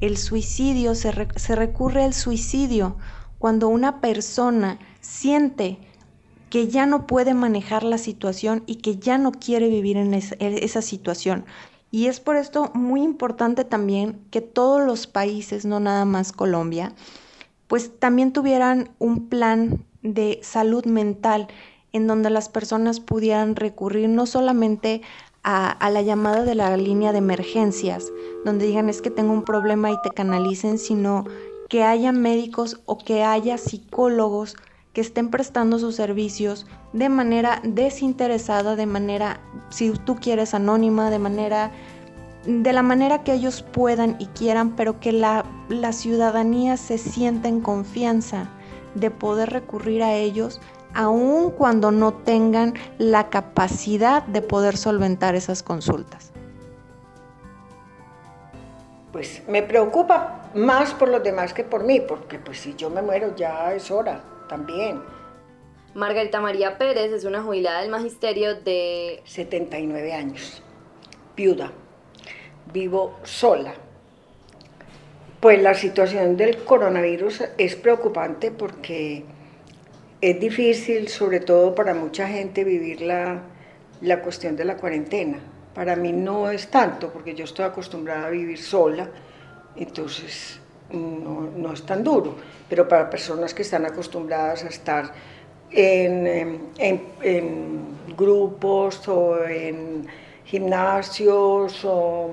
El 0.00 0.16
suicidio, 0.16 0.94
se, 0.94 1.12
recurre 1.12 2.04
al 2.04 2.12
suicidio 2.12 2.96
cuando 3.38 3.68
una 3.68 4.00
persona 4.00 4.78
siente 5.00 5.78
que 6.52 6.68
ya 6.68 6.84
no 6.84 7.06
puede 7.06 7.32
manejar 7.32 7.82
la 7.82 7.96
situación 7.96 8.62
y 8.66 8.76
que 8.76 8.98
ya 8.98 9.16
no 9.16 9.32
quiere 9.32 9.70
vivir 9.70 9.96
en 9.96 10.12
esa 10.12 10.82
situación. 10.82 11.46
Y 11.90 12.08
es 12.08 12.20
por 12.20 12.36
esto 12.36 12.70
muy 12.74 13.02
importante 13.02 13.64
también 13.64 14.20
que 14.30 14.42
todos 14.42 14.84
los 14.84 15.06
países, 15.06 15.64
no 15.64 15.80
nada 15.80 16.04
más 16.04 16.30
Colombia, 16.30 16.92
pues 17.68 17.98
también 17.98 18.34
tuvieran 18.34 18.90
un 18.98 19.30
plan 19.30 19.82
de 20.02 20.40
salud 20.42 20.84
mental 20.84 21.48
en 21.94 22.06
donde 22.06 22.28
las 22.28 22.50
personas 22.50 23.00
pudieran 23.00 23.56
recurrir 23.56 24.10
no 24.10 24.26
solamente 24.26 25.00
a, 25.42 25.88
la 25.90 26.02
llamada 26.02 26.44
de 26.44 26.54
la 26.54 26.76
línea 26.76 27.12
de 27.12 27.18
emergencias, 27.18 28.12
donde 28.44 28.66
digan 28.66 28.90
es 28.90 29.00
que 29.00 29.10
tengo 29.10 29.32
un 29.32 29.44
problema 29.44 29.90
y 29.90 29.96
te 30.02 30.10
canalicen, 30.10 30.76
sino 30.76 31.24
que 31.70 31.82
haya 31.82 32.12
médicos 32.12 32.82
o 32.84 32.98
que 32.98 33.24
haya 33.24 33.56
psicólogos 33.56 34.54
que 34.92 35.00
estén 35.00 35.30
prestando 35.30 35.78
sus 35.78 35.96
servicios 35.96 36.66
de 36.92 37.08
manera 37.08 37.60
desinteresada, 37.64 38.76
de 38.76 38.86
manera, 38.86 39.40
si 39.70 39.90
tú 39.90 40.16
quieres, 40.16 40.54
anónima, 40.54 41.10
de 41.10 41.18
manera, 41.18 41.70
de 42.44 42.72
la 42.72 42.82
manera 42.82 43.24
que 43.24 43.32
ellos 43.32 43.62
puedan 43.62 44.16
y 44.18 44.26
quieran, 44.26 44.76
pero 44.76 45.00
que 45.00 45.12
la, 45.12 45.44
ciudadanía 45.92 46.76
se 46.76 46.98
sienta 46.98 47.48
en 47.48 47.60
confianza 47.60 48.50
de 48.94 49.10
poder 49.10 49.50
recurrir 49.50 50.02
a 50.02 50.14
ellos 50.14 50.60
aun 50.94 51.50
cuando 51.52 51.90
no 51.90 52.12
tengan 52.12 52.74
la 52.98 53.30
capacidad 53.30 54.22
de 54.24 54.42
poder 54.42 54.76
solventar 54.76 55.34
esas 55.34 55.62
consultas. 55.62 56.32
Pues 59.10 59.42
me 59.48 59.62
preocupa 59.62 60.50
más 60.54 60.92
por 60.92 61.08
los 61.08 61.22
demás 61.22 61.54
que 61.54 61.64
por 61.64 61.84
mí, 61.84 62.00
porque 62.00 62.38
pues 62.38 62.60
si 62.60 62.74
yo 62.74 62.90
me 62.90 63.00
muero 63.00 63.34
ya 63.34 63.72
es 63.72 63.90
hora 63.90 64.22
también. 64.52 65.00
Margarita 65.94 66.38
María 66.38 66.76
Pérez 66.76 67.10
es 67.10 67.24
una 67.24 67.42
jubilada 67.42 67.80
del 67.80 67.90
magisterio 67.90 68.54
de 68.60 69.22
79 69.24 70.12
años, 70.12 70.62
viuda, 71.34 71.72
vivo 72.70 73.18
sola. 73.22 73.72
Pues 75.40 75.62
la 75.62 75.72
situación 75.72 76.36
del 76.36 76.64
coronavirus 76.64 77.44
es 77.56 77.76
preocupante 77.76 78.50
porque 78.50 79.24
es 80.20 80.38
difícil, 80.38 81.08
sobre 81.08 81.40
todo 81.40 81.74
para 81.74 81.94
mucha 81.94 82.28
gente, 82.28 82.62
vivir 82.62 83.00
la, 83.00 83.42
cuestión 84.22 84.54
de 84.54 84.66
la 84.66 84.76
cuarentena. 84.76 85.38
Para 85.74 85.96
mí 85.96 86.12
no 86.12 86.50
es 86.50 86.68
tanto, 86.68 87.10
porque 87.10 87.34
yo 87.34 87.44
estoy 87.44 87.64
acostumbrada 87.64 88.26
a 88.26 88.30
vivir 88.30 88.58
sola, 88.58 89.08
entonces 89.76 90.60
no, 90.92 91.72
es 91.72 91.82
tan 91.84 92.04
duro. 92.04 92.36
Pero 92.68 92.88
para 92.88 93.08
personas 93.10 93.54
que 93.54 93.62
están 93.62 93.84
acostumbradas 93.86 94.64
a 94.64 94.68
estar 94.68 95.12
en, 95.70 96.60
grupos 98.16 99.08
o 99.08 99.44
en 99.44 100.06
gimnasios 100.44 101.84
o, 101.84 102.30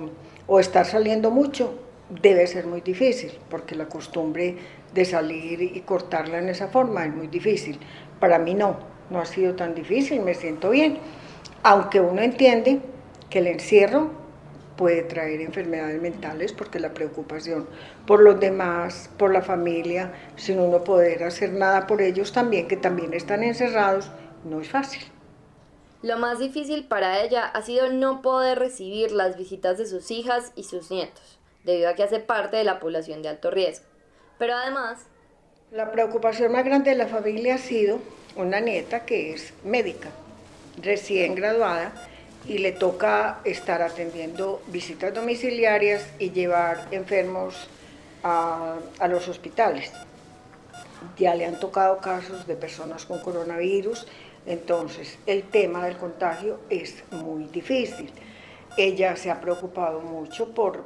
o 0.48 0.60
estar 0.60 0.86
saliendo 0.86 1.32
mucho, 1.32 1.74
debe 2.10 2.48
ser 2.48 2.66
muy 2.66 2.82
difícil, 2.82 3.32
porque 3.50 3.76
la 3.76 3.88
costumbre 3.88 4.58
de 4.94 5.06
salir 5.06 5.62
y 5.62 5.82
cortarla 5.82 6.40
en 6.40 6.50
esa 6.50 6.68
forma, 6.68 7.06
es 7.06 7.16
muy 7.16 7.28
difícil. 7.28 7.80
Para 8.20 8.40
mí 8.40 8.54
no, 8.54 8.78
no 9.10 9.20
ha 9.20 9.26
sido 9.26 9.56
tan 9.56 9.76
difícil, 9.76 10.22
me 10.22 10.34
siento 10.34 10.72
bien, 10.72 10.98
aunque 11.64 12.00
uno 12.00 12.22
entiende 12.22 12.82
que 13.30 13.40
el 13.40 13.48
encierro 13.48 14.19
puede 14.80 15.04
traer 15.04 15.42
enfermedades 15.42 16.02
mentales 16.02 16.54
porque 16.54 16.80
la 16.80 16.94
preocupación 16.94 17.68
por 18.08 18.22
los 18.22 18.40
demás, 18.40 19.10
por 19.18 19.34
la 19.34 19.42
familia, 19.42 20.14
sin 20.38 20.58
uno 20.58 20.86
poder 20.86 21.26
hacer 21.26 21.52
nada 21.52 21.86
por 21.86 22.02
ellos 22.02 22.32
también, 22.32 22.70
que 22.70 22.78
también 22.78 23.14
están 23.14 23.44
encerrados, 23.44 24.10
no 24.46 24.62
es 24.62 24.70
fácil. 24.70 25.04
Lo 26.02 26.18
más 26.18 26.40
difícil 26.40 26.88
para 26.88 27.22
ella 27.22 27.46
ha 27.46 27.62
sido 27.62 27.92
no 27.92 28.22
poder 28.22 28.58
recibir 28.58 29.12
las 29.12 29.38
visitas 29.38 29.78
de 29.78 29.86
sus 29.86 30.12
hijas 30.12 30.54
y 30.56 30.64
sus 30.64 30.90
nietos, 30.90 31.40
debido 31.66 31.90
a 31.90 31.96
que 31.96 32.04
hace 32.04 32.22
parte 32.22 32.56
de 32.56 32.64
la 32.64 32.80
población 32.80 33.22
de 33.22 33.28
alto 33.28 33.52
riesgo. 33.52 33.86
Pero 34.38 34.54
además... 34.54 35.08
La 35.74 35.92
preocupación 35.92 36.54
más 36.54 36.64
grande 36.64 36.92
de 36.92 36.96
la 36.96 37.08
familia 37.08 37.56
ha 37.56 37.58
sido 37.58 38.00
una 38.38 38.62
nieta 38.62 39.06
que 39.06 39.34
es 39.34 39.54
médica, 39.66 40.08
recién 40.82 41.36
graduada, 41.36 41.92
y 42.48 42.58
le 42.60 42.72
toca 42.72 43.40
estar 43.44 43.82
atendiendo 43.82 44.62
visitas 44.68 45.14
domiciliarias 45.14 46.08
y 46.20 46.32
llevar 46.32 46.88
enfermos 46.92 47.68
a, 48.24 48.78
los 49.08 49.28
hospitales. 49.28 49.92
Ya 51.18 51.36
le 51.36 51.46
han 51.46 51.60
tocado 51.60 52.00
casos 52.00 52.48
de 52.48 52.56
personas 52.56 53.06
con 53.06 53.20
coronavirus, 53.22 54.08
entonces 54.46 55.18
el 55.26 55.44
tema 55.44 55.86
del 55.86 55.98
contagio 55.98 56.60
es 56.70 57.04
muy 57.12 57.46
difícil. 57.46 58.12
Ella 58.78 59.16
se 59.16 59.32
ha 59.32 59.42
preocupado 59.42 60.02
mucho 60.02 60.54
por 60.54 60.84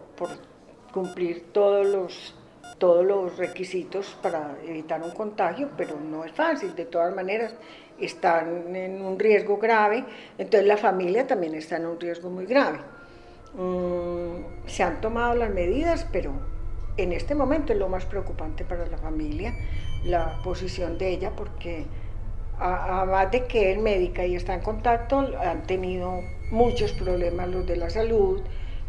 cumplir 0.92 1.52
todos 1.52 1.86
los 1.86 2.36
todos 2.84 3.06
los 3.06 3.38
requisitos 3.38 4.18
para 4.22 4.58
evitar 4.68 5.02
un 5.02 5.12
contagio, 5.12 5.70
pero 5.78 5.98
no 5.98 6.26
es 6.26 6.34
fácil. 6.34 6.76
De 6.76 6.84
todas 6.84 7.16
maneras, 7.16 7.56
están 7.98 8.76
en 8.76 9.02
un 9.02 9.18
riesgo 9.18 9.56
grave, 9.58 10.04
entonces 10.38 10.68
la 10.68 10.76
familia 10.76 11.26
también 11.26 11.56
está 11.56 11.78
en 11.78 11.86
un 11.86 11.98
riesgo 11.98 12.30
muy 12.30 12.46
grave. 12.46 12.80
Mm, 13.54 14.68
se 14.68 14.84
han 14.84 15.00
tomado 15.00 15.34
las 15.34 15.50
medidas, 15.50 16.06
pero 16.12 16.34
en 16.98 17.14
este 17.14 17.36
momento 17.36 17.72
es 17.72 17.80
lo 17.80 17.88
más 17.88 18.04
preocupante 18.06 18.66
para 18.66 18.86
la 18.86 18.98
familia, 18.98 19.54
la 20.04 20.42
posición 20.44 20.98
de 20.98 21.08
ella, 21.08 21.32
porque 21.38 21.86
además 22.60 23.32
de 23.32 23.46
que 23.46 23.72
es 23.72 23.78
médica 23.80 24.26
y 24.26 24.36
está 24.36 24.56
en 24.56 24.62
contacto, 24.62 25.20
han 25.40 25.64
tenido 25.64 26.20
muchos 26.52 26.92
problemas 26.92 27.48
los 27.48 27.66
de 27.66 27.78
la 27.78 27.90
salud, 27.90 28.42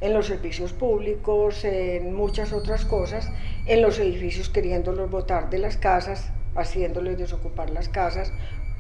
en 0.05 0.13
los 0.13 0.27
servicios 0.27 0.75
públicos, 0.75 1.65
en 1.65 2.15
muchas 2.15 2.53
otras 2.53 2.85
cosas, 2.85 3.31
en 3.65 3.81
los 3.81 3.99
edificios 3.99 4.51
queriéndolos 4.51 5.11
botar 5.11 5.49
de 5.49 5.59
las 5.59 5.79
casas, 5.79 6.31
haciéndoles 6.55 7.17
desocupar 7.17 7.71
las 7.71 7.89
casas, 7.89 8.31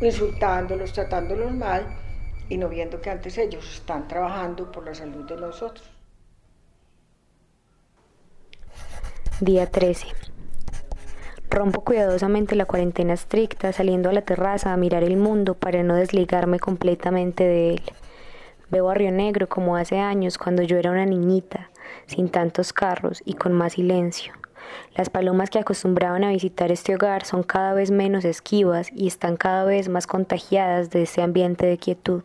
insultándolos, 0.02 0.92
tratándolos 0.92 1.50
mal 1.52 1.86
y 2.50 2.58
no 2.58 2.68
viendo 2.68 3.00
que 3.00 3.08
antes 3.08 3.38
ellos 3.38 3.64
están 3.74 4.06
trabajando 4.06 4.70
por 4.70 4.84
la 4.84 4.94
salud 4.94 5.24
de 5.26 5.36
nosotros. 5.36 5.90
Día 9.40 9.70
13. 9.70 10.08
Rompo 11.48 11.84
cuidadosamente 11.84 12.54
la 12.54 12.66
cuarentena 12.66 13.14
estricta, 13.14 13.72
saliendo 13.72 14.10
a 14.10 14.12
la 14.12 14.22
terraza 14.22 14.74
a 14.74 14.76
mirar 14.76 15.02
el 15.02 15.16
mundo 15.16 15.54
para 15.54 15.82
no 15.82 15.94
desligarme 15.94 16.58
completamente 16.58 17.44
de 17.44 17.70
él. 17.70 17.82
Veo 18.74 18.90
a 18.90 18.94
Negro 18.96 19.48
como 19.48 19.76
hace 19.76 20.00
años 20.00 20.36
cuando 20.36 20.60
yo 20.64 20.76
era 20.78 20.90
una 20.90 21.06
niñita, 21.06 21.70
sin 22.06 22.28
tantos 22.28 22.72
carros 22.72 23.22
y 23.24 23.34
con 23.34 23.52
más 23.52 23.74
silencio. 23.74 24.32
Las 24.96 25.10
palomas 25.10 25.48
que 25.48 25.60
acostumbraban 25.60 26.24
a 26.24 26.30
visitar 26.30 26.72
este 26.72 26.96
hogar 26.96 27.24
son 27.24 27.44
cada 27.44 27.72
vez 27.72 27.92
menos 27.92 28.24
esquivas 28.24 28.90
y 28.92 29.06
están 29.06 29.36
cada 29.36 29.62
vez 29.62 29.88
más 29.88 30.08
contagiadas 30.08 30.90
de 30.90 31.02
ese 31.02 31.22
ambiente 31.22 31.66
de 31.66 31.78
quietud. 31.78 32.24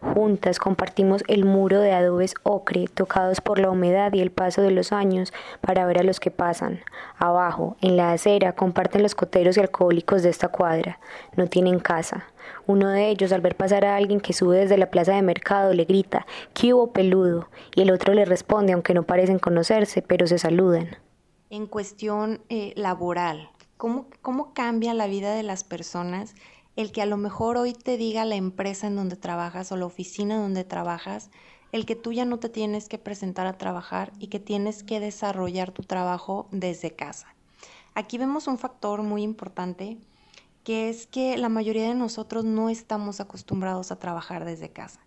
Juntas 0.00 0.58
compartimos 0.60 1.24
el 1.26 1.44
muro 1.44 1.80
de 1.80 1.92
adobes 1.92 2.34
ocre, 2.44 2.86
tocados 2.92 3.40
por 3.40 3.58
la 3.58 3.70
humedad 3.70 4.12
y 4.12 4.20
el 4.20 4.30
paso 4.30 4.62
de 4.62 4.70
los 4.70 4.92
años, 4.92 5.32
para 5.60 5.86
ver 5.86 5.98
a 5.98 6.04
los 6.04 6.20
que 6.20 6.30
pasan. 6.30 6.80
Abajo, 7.18 7.76
en 7.80 7.96
la 7.96 8.12
acera, 8.12 8.52
comparten 8.52 9.02
los 9.02 9.16
coteros 9.16 9.56
y 9.56 9.60
alcohólicos 9.60 10.22
de 10.22 10.30
esta 10.30 10.48
cuadra. 10.48 11.00
No 11.36 11.48
tienen 11.48 11.80
casa. 11.80 12.26
Uno 12.66 12.90
de 12.90 13.08
ellos, 13.08 13.32
al 13.32 13.40
ver 13.40 13.56
pasar 13.56 13.84
a 13.84 13.96
alguien 13.96 14.20
que 14.20 14.32
sube 14.32 14.58
desde 14.58 14.78
la 14.78 14.90
plaza 14.90 15.14
de 15.14 15.22
mercado, 15.22 15.72
le 15.72 15.84
grita, 15.84 16.26
¿qué 16.54 16.74
hubo 16.74 16.92
peludo? 16.92 17.48
Y 17.74 17.82
el 17.82 17.90
otro 17.90 18.14
le 18.14 18.24
responde, 18.24 18.72
aunque 18.74 18.94
no 18.94 19.02
parecen 19.02 19.38
conocerse, 19.38 20.02
pero 20.02 20.26
se 20.26 20.38
saludan. 20.38 20.96
En 21.50 21.66
cuestión 21.66 22.40
eh, 22.50 22.72
laboral, 22.76 23.50
¿cómo, 23.76 24.06
¿cómo 24.22 24.52
cambia 24.54 24.94
la 24.94 25.06
vida 25.06 25.34
de 25.34 25.42
las 25.42 25.64
personas? 25.64 26.34
El 26.78 26.92
que 26.92 27.02
a 27.02 27.06
lo 27.06 27.16
mejor 27.16 27.56
hoy 27.56 27.72
te 27.72 27.96
diga 27.96 28.24
la 28.24 28.36
empresa 28.36 28.86
en 28.86 28.94
donde 28.94 29.16
trabajas 29.16 29.72
o 29.72 29.76
la 29.76 29.84
oficina 29.84 30.40
donde 30.40 30.62
trabajas, 30.62 31.28
el 31.72 31.84
que 31.84 31.96
tú 31.96 32.12
ya 32.12 32.24
no 32.24 32.38
te 32.38 32.48
tienes 32.48 32.88
que 32.88 32.98
presentar 32.98 33.48
a 33.48 33.58
trabajar 33.58 34.12
y 34.20 34.28
que 34.28 34.38
tienes 34.38 34.84
que 34.84 35.00
desarrollar 35.00 35.72
tu 35.72 35.82
trabajo 35.82 36.46
desde 36.52 36.92
casa. 36.92 37.34
Aquí 37.96 38.16
vemos 38.16 38.46
un 38.46 38.58
factor 38.58 39.02
muy 39.02 39.24
importante 39.24 39.98
que 40.62 40.88
es 40.88 41.08
que 41.08 41.36
la 41.36 41.48
mayoría 41.48 41.88
de 41.88 41.96
nosotros 41.96 42.44
no 42.44 42.70
estamos 42.70 43.18
acostumbrados 43.18 43.90
a 43.90 43.98
trabajar 43.98 44.44
desde 44.44 44.70
casa. 44.70 45.00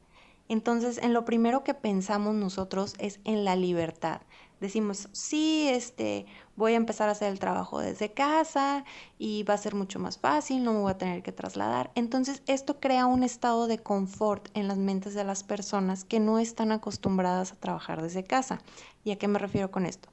Entonces, 0.50 0.98
en 0.98 1.14
lo 1.14 1.24
primero 1.24 1.64
que 1.64 1.74
pensamos 1.74 2.36
nosotros 2.36 2.96
es 3.00 3.22
en 3.24 3.46
la 3.46 3.56
libertad, 3.56 4.20
decimos, 4.62 5.10
sí, 5.12 5.68
este, 5.70 6.26
voy 6.56 6.74
a 6.74 6.78
empezar 6.78 7.10
a 7.10 7.12
hacer 7.12 7.30
el 7.30 7.40
trabajo 7.40 7.80
desde 7.80 8.14
casa 8.14 8.86
y 9.18 9.44
va 9.44 9.56
a 9.56 9.58
ser 9.58 9.76
mucho 9.76 10.00
más 10.00 10.18
fácil, 10.18 10.64
no 10.64 10.72
me 10.72 10.80
voy 10.80 10.92
a 10.92 10.98
tener 10.98 11.24
que 11.24 11.34
trasladar. 11.34 11.92
Entonces, 11.96 12.44
esto 12.48 12.80
crea 12.80 13.08
un 13.08 13.24
estado 13.24 13.68
de 13.68 13.80
confort 13.80 14.48
en 14.54 14.70
las 14.70 14.78
mentes 14.78 15.14
de 15.16 15.26
las 15.26 15.44
personas 15.44 16.06
que 16.06 16.22
no 16.22 16.40
están 16.40 16.72
acostumbradas 16.72 17.52
a 17.52 17.56
trabajar 17.56 18.02
desde 18.02 18.24
casa. 18.24 18.62
¿Y 19.04 19.12
a 19.12 19.18
qué 19.18 19.28
me 19.28 19.40
refiero 19.40 19.72
con 19.72 19.86
esto? 19.86 20.08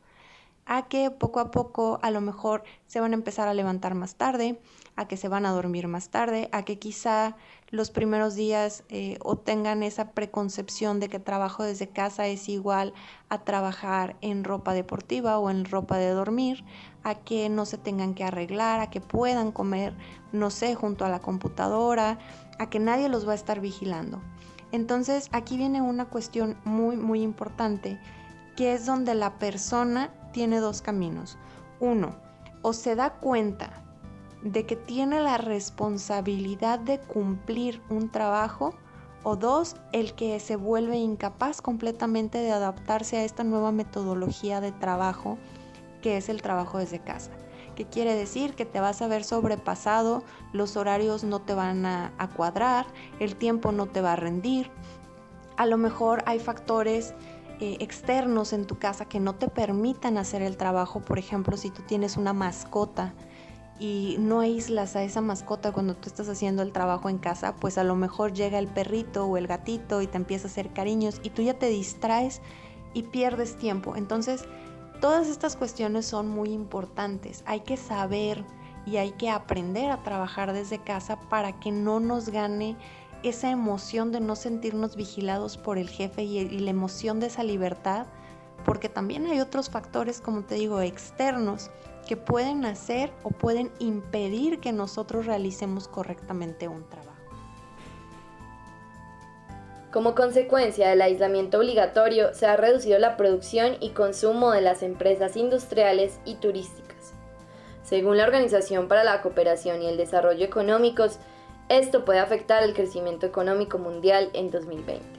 a 0.69 0.87
que 0.87 1.11
poco 1.11 1.41
a 1.41 1.51
poco 1.51 1.99
a 2.03 2.11
lo 2.11 2.21
mejor 2.21 2.63
se 2.87 3.01
van 3.01 3.13
a 3.13 3.15
empezar 3.15 3.49
a 3.49 3.55
levantar 3.55 3.95
más 3.95 4.17
tarde, 4.17 4.61
a 4.97 5.09
que 5.09 5.17
se 5.17 5.29
van 5.29 5.47
a 5.47 5.53
dormir 5.53 5.89
más 5.89 6.11
tarde, 6.11 6.51
a 6.53 6.63
que 6.63 6.79
quizá 6.79 7.37
los 7.71 7.91
primeros 7.91 8.35
días 8.35 8.85
eh, 8.89 9.19
o 9.23 9.37
tengan 9.37 9.83
esa 9.83 10.13
preconcepción 10.13 11.01
de 11.01 11.09
que 11.09 11.19
trabajo 11.19 11.65
desde 11.65 11.89
casa 11.89 12.27
es 12.27 12.49
igual 12.49 12.95
a 13.29 13.45
trabajar 13.45 14.17
en 14.23 14.45
ropa 14.45 14.73
deportiva 14.73 15.39
o 15.39 15.51
en 15.51 15.67
ropa 15.67 15.99
de 15.99 16.11
dormir, 16.11 16.65
a 17.03 17.15
que 17.15 17.49
no 17.49 17.67
se 17.67 17.77
tengan 17.77 18.15
que 18.15 18.25
arreglar, 18.25 18.81
a 18.81 18.91
que 18.91 19.01
puedan 19.01 19.53
comer, 19.53 19.95
no 20.33 20.51
sé, 20.51 20.75
junto 20.75 21.05
a 21.05 21.11
la 21.11 21.21
computadora, 21.21 22.19
a 22.59 22.71
que 22.71 22.79
nadie 22.79 23.09
los 23.09 23.29
va 23.29 23.33
a 23.33 23.37
estar 23.37 23.61
vigilando. 23.61 24.23
Entonces 24.73 25.29
aquí 25.33 25.57
viene 25.57 25.83
una 25.83 26.07
cuestión 26.07 26.57
muy, 26.65 26.97
muy 26.97 27.23
importante, 27.23 28.01
que 28.57 28.73
es 28.73 28.87
donde 28.87 29.15
la 29.15 29.39
persona 29.39 30.11
tiene 30.33 30.61
dos 30.61 30.83
caminos. 30.83 31.39
Uno, 31.81 32.17
o 32.63 32.73
se 32.73 32.97
da 32.97 33.11
cuenta 33.11 33.88
de 34.43 34.67
que 34.67 34.77
tiene 34.77 35.21
la 35.21 35.39
responsabilidad 35.39 36.79
de 36.79 37.01
cumplir 37.01 37.83
un 37.91 38.11
trabajo, 38.11 38.75
o 39.25 39.37
dos, 39.37 39.77
el 39.93 40.15
que 40.15 40.39
se 40.41 40.57
vuelve 40.57 40.97
incapaz 40.97 41.61
completamente 41.61 42.39
de 42.39 42.53
adaptarse 42.53 43.17
a 43.17 43.25
esta 43.25 43.45
nueva 43.45 43.73
metodología 43.73 44.61
de 44.61 44.73
trabajo 44.73 45.39
que 46.03 46.17
es 46.17 46.29
el 46.29 46.43
trabajo 46.43 46.79
desde 46.79 47.01
casa. 47.01 47.33
¿Qué 47.75 47.85
quiere 47.85 48.15
decir? 48.15 48.55
Que 48.55 48.65
te 48.65 48.81
vas 48.81 49.03
a 49.03 49.09
ver 49.09 49.25
sobrepasado, 49.25 50.23
los 50.53 50.77
horarios 50.77 51.25
no 51.25 51.41
te 51.41 51.55
van 51.55 51.87
a, 51.87 52.13
a 52.19 52.29
cuadrar, 52.29 52.87
el 53.21 53.37
tiempo 53.37 53.73
no 53.73 53.87
te 53.87 54.01
va 54.01 54.15
a 54.15 54.17
rendir. 54.17 54.71
A 55.57 55.67
lo 55.67 55.77
mejor 55.77 56.23
hay 56.27 56.39
factores 56.39 57.15
eh, 57.61 57.77
externos 57.81 58.53
en 58.53 58.67
tu 58.67 58.79
casa 58.79 59.07
que 59.07 59.19
no 59.19 59.35
te 59.35 59.49
permitan 59.49 60.17
hacer 60.17 60.43
el 60.43 60.57
trabajo. 60.57 61.01
Por 61.01 61.19
ejemplo, 61.19 61.57
si 61.57 61.71
tú 61.71 61.83
tienes 61.83 62.17
una 62.17 62.33
mascota 62.33 63.15
y 63.79 64.17
no 64.19 64.41
aíslas 64.41 64.97
a 64.97 65.03
esa 65.03 65.21
mascota 65.21 65.73
cuando 65.73 65.95
tú 65.95 66.09
estás 66.09 66.29
haciendo 66.29 66.63
el 66.63 66.73
trabajo 66.73 67.09
en 67.09 67.19
casa, 67.19 67.55
pues 67.57 67.79
a 67.79 67.85
lo 67.85 67.95
mejor 67.95 68.33
llega 68.33 68.59
el 68.59 68.69
perrito 68.69 69.27
o 69.27 69.37
el 69.37 69.47
gatito 69.47 70.03
y 70.03 70.07
te 70.07 70.17
empieza 70.17 70.49
a 70.49 70.51
hacer 70.51 70.73
cariños 70.73 71.21
y 71.23 71.31
tú 71.31 71.43
ya 71.43 71.55
te 71.55 71.69
distraes 71.69 72.41
y 72.95 73.05
pierdes 73.05 73.57
tiempo. 73.57 73.95
Entonces, 73.97 74.45
todas 75.01 75.29
estas 75.29 75.57
cuestiones 75.57 76.07
son 76.07 76.29
muy 76.29 76.51
importantes. 76.51 77.45
Hay 77.47 77.61
que 77.61 77.77
saber 77.77 78.45
y 78.87 78.97
hay 78.97 79.13
que 79.13 79.31
aprender 79.31 79.91
a 79.91 80.03
trabajar 80.03 80.53
desde 80.53 80.79
casa 80.79 81.21
para 81.29 81.61
que 81.61 81.71
no 81.71 82.01
nos 82.01 82.31
gane 82.31 82.77
esa 83.23 83.51
emoción 83.51 84.13
de 84.13 84.21
no 84.21 84.37
sentirnos 84.37 84.97
vigilados 84.97 85.57
por 85.57 85.79
el 85.79 85.89
jefe 85.89 86.23
y, 86.23 86.49
la 86.61 86.71
emoción 86.71 87.21
de 87.21 87.27
esa 87.27 87.43
libertad, 87.43 88.07
porque 88.65 88.89
también 88.89 89.27
hay 89.27 89.41
otros 89.41 89.71
factores, 89.71 90.21
como 90.21 90.43
te 90.43 90.55
digo, 90.55 90.81
externos 90.81 91.71
que 92.09 92.17
pueden 92.17 92.65
hacer 92.65 93.13
o 93.23 93.31
pueden 93.31 93.71
impedir 93.79 94.59
que 94.59 94.73
nosotros 94.73 95.27
realicemos 95.27 95.87
correctamente 95.87 96.67
un 96.67 96.89
trabajo. 96.89 97.13
Como 99.93 100.15
consecuencia 100.15 100.89
del 100.89 101.03
aislamiento 101.03 101.59
obligatorio, 101.59 102.35
se 102.35 102.47
ha 102.47 102.57
reducido 102.57 102.99
la 102.99 103.17
producción 103.17 103.77
y 103.81 103.91
consumo 103.91 104.51
de 104.53 104.63
las 104.63 104.83
empresas 104.83 105.37
industriales 105.37 106.19
y 106.25 106.37
turísticas. 106.37 107.15
Según 107.85 108.17
la 108.17 108.25
Organización 108.25 108.89
para 108.89 109.05
la 109.05 109.23
Cooperación 109.23 109.83
y 109.83 109.87
el 109.87 109.97
Desarrollo 109.97 110.45
Económicos, 110.45 111.19
esto 111.69 112.05
puede 112.05 112.21
afectar 112.21 112.63
el 112.63 112.75
crecimiento 112.75 113.27
económico 113.27 113.79
mundial 113.79 114.31
en 114.33 114.51
2020. 114.51 115.18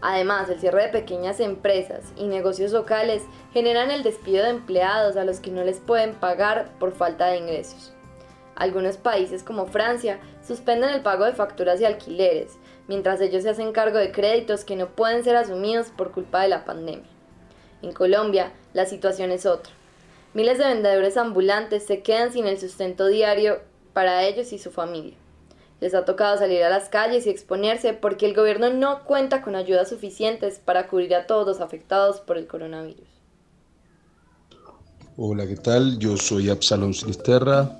Además, 0.00 0.48
el 0.48 0.60
cierre 0.60 0.84
de 0.84 0.88
pequeñas 0.90 1.40
empresas 1.40 2.12
y 2.16 2.26
negocios 2.26 2.72
locales 2.72 3.22
generan 3.52 3.90
el 3.90 4.02
despido 4.02 4.44
de 4.44 4.50
empleados 4.50 5.16
a 5.16 5.24
los 5.24 5.40
que 5.40 5.50
no 5.50 5.64
les 5.64 5.80
pueden 5.80 6.14
pagar 6.14 6.70
por 6.78 6.92
falta 6.92 7.26
de 7.26 7.38
ingresos. 7.38 7.92
Algunos 8.54 8.96
países 8.96 9.42
como 9.42 9.66
Francia 9.66 10.18
suspenden 10.46 10.90
el 10.90 11.02
pago 11.02 11.24
de 11.24 11.32
facturas 11.32 11.80
y 11.80 11.84
alquileres, 11.84 12.58
mientras 12.88 13.20
ellos 13.20 13.42
se 13.42 13.50
hacen 13.50 13.72
cargo 13.72 13.98
de 13.98 14.12
créditos 14.12 14.64
que 14.64 14.76
no 14.76 14.88
pueden 14.88 15.22
ser 15.24 15.36
asumidos 15.36 15.88
por 15.90 16.12
culpa 16.12 16.42
de 16.42 16.48
la 16.48 16.64
pandemia. 16.64 17.08
En 17.82 17.92
Colombia, 17.92 18.52
la 18.72 18.86
situación 18.86 19.30
es 19.30 19.46
otra. 19.46 19.72
Miles 20.34 20.58
de 20.58 20.66
vendedores 20.66 21.16
ambulantes 21.16 21.86
se 21.86 22.02
quedan 22.02 22.32
sin 22.32 22.46
el 22.46 22.58
sustento 22.58 23.06
diario 23.06 23.60
para 23.92 24.24
ellos 24.24 24.52
y 24.52 24.58
su 24.58 24.70
familia. 24.70 25.16
Les 25.80 25.94
ha 25.94 26.04
tocado 26.04 26.36
salir 26.36 26.62
a 26.64 26.70
las 26.70 26.88
calles 26.88 27.26
y 27.26 27.30
exponerse 27.30 27.92
porque 27.92 28.26
el 28.26 28.34
gobierno 28.34 28.70
no 28.70 29.04
cuenta 29.04 29.42
con 29.42 29.54
ayudas 29.54 29.88
suficientes 29.88 30.58
para 30.58 30.88
cubrir 30.88 31.14
a 31.14 31.26
todos 31.26 31.46
los 31.46 31.60
afectados 31.60 32.20
por 32.20 32.36
el 32.36 32.48
coronavirus. 32.48 33.06
Hola, 35.16 35.46
¿qué 35.46 35.56
tal? 35.56 35.98
Yo 35.98 36.16
soy 36.16 36.48
Absalón 36.48 36.94
Sinisterra. 36.94 37.70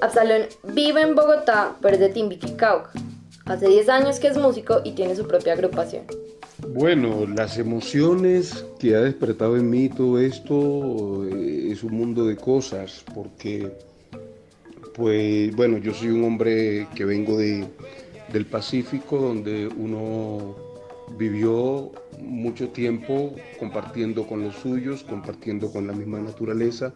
Absalón 0.00 0.42
vive 0.64 1.02
en 1.02 1.14
Bogotá, 1.14 1.76
pero 1.80 1.94
es 1.94 2.00
de 2.00 2.10
Timbiquí, 2.10 2.52
Cauca. 2.52 2.92
Hace 3.46 3.68
10 3.68 3.88
años 3.88 4.20
que 4.20 4.28
es 4.28 4.36
músico 4.36 4.80
y 4.84 4.92
tiene 4.92 5.16
su 5.16 5.26
propia 5.26 5.54
agrupación. 5.54 6.04
Bueno, 6.68 7.26
las 7.26 7.58
emociones 7.58 8.64
que 8.78 8.94
ha 8.94 9.00
despertado 9.00 9.56
en 9.56 9.68
mí 9.68 9.88
todo 9.88 10.18
esto 10.18 11.26
eh, 11.26 11.68
es 11.72 11.82
un 11.82 11.94
mundo 11.94 12.24
de 12.26 12.36
cosas, 12.36 13.02
porque 13.14 13.70
pues 15.00 15.56
bueno, 15.56 15.78
yo 15.78 15.94
soy 15.94 16.08
un 16.08 16.24
hombre 16.24 16.86
que 16.94 17.06
vengo 17.06 17.38
de, 17.38 17.66
del 18.30 18.44
Pacífico, 18.44 19.16
donde 19.16 19.66
uno 19.66 20.54
vivió 21.16 21.90
mucho 22.20 22.68
tiempo 22.68 23.34
compartiendo 23.58 24.26
con 24.26 24.42
los 24.42 24.56
suyos, 24.56 25.02
compartiendo 25.02 25.72
con 25.72 25.86
la 25.86 25.94
misma 25.94 26.20
naturaleza. 26.20 26.92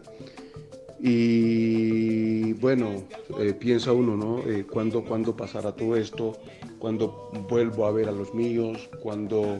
Y 0.99 2.53
bueno, 2.53 3.05
eh, 3.39 3.53
piensa 3.53 3.91
uno, 3.91 4.15
¿no? 4.15 4.47
Eh, 4.47 4.67
¿cuándo, 4.71 5.03
¿Cuándo 5.03 5.35
pasará 5.35 5.71
todo 5.71 5.95
esto? 5.95 6.37
¿Cuándo 6.77 7.31
vuelvo 7.49 7.87
a 7.87 7.91
ver 7.91 8.07
a 8.07 8.11
los 8.11 8.35
míos? 8.35 8.87
¿Cuándo 9.01 9.59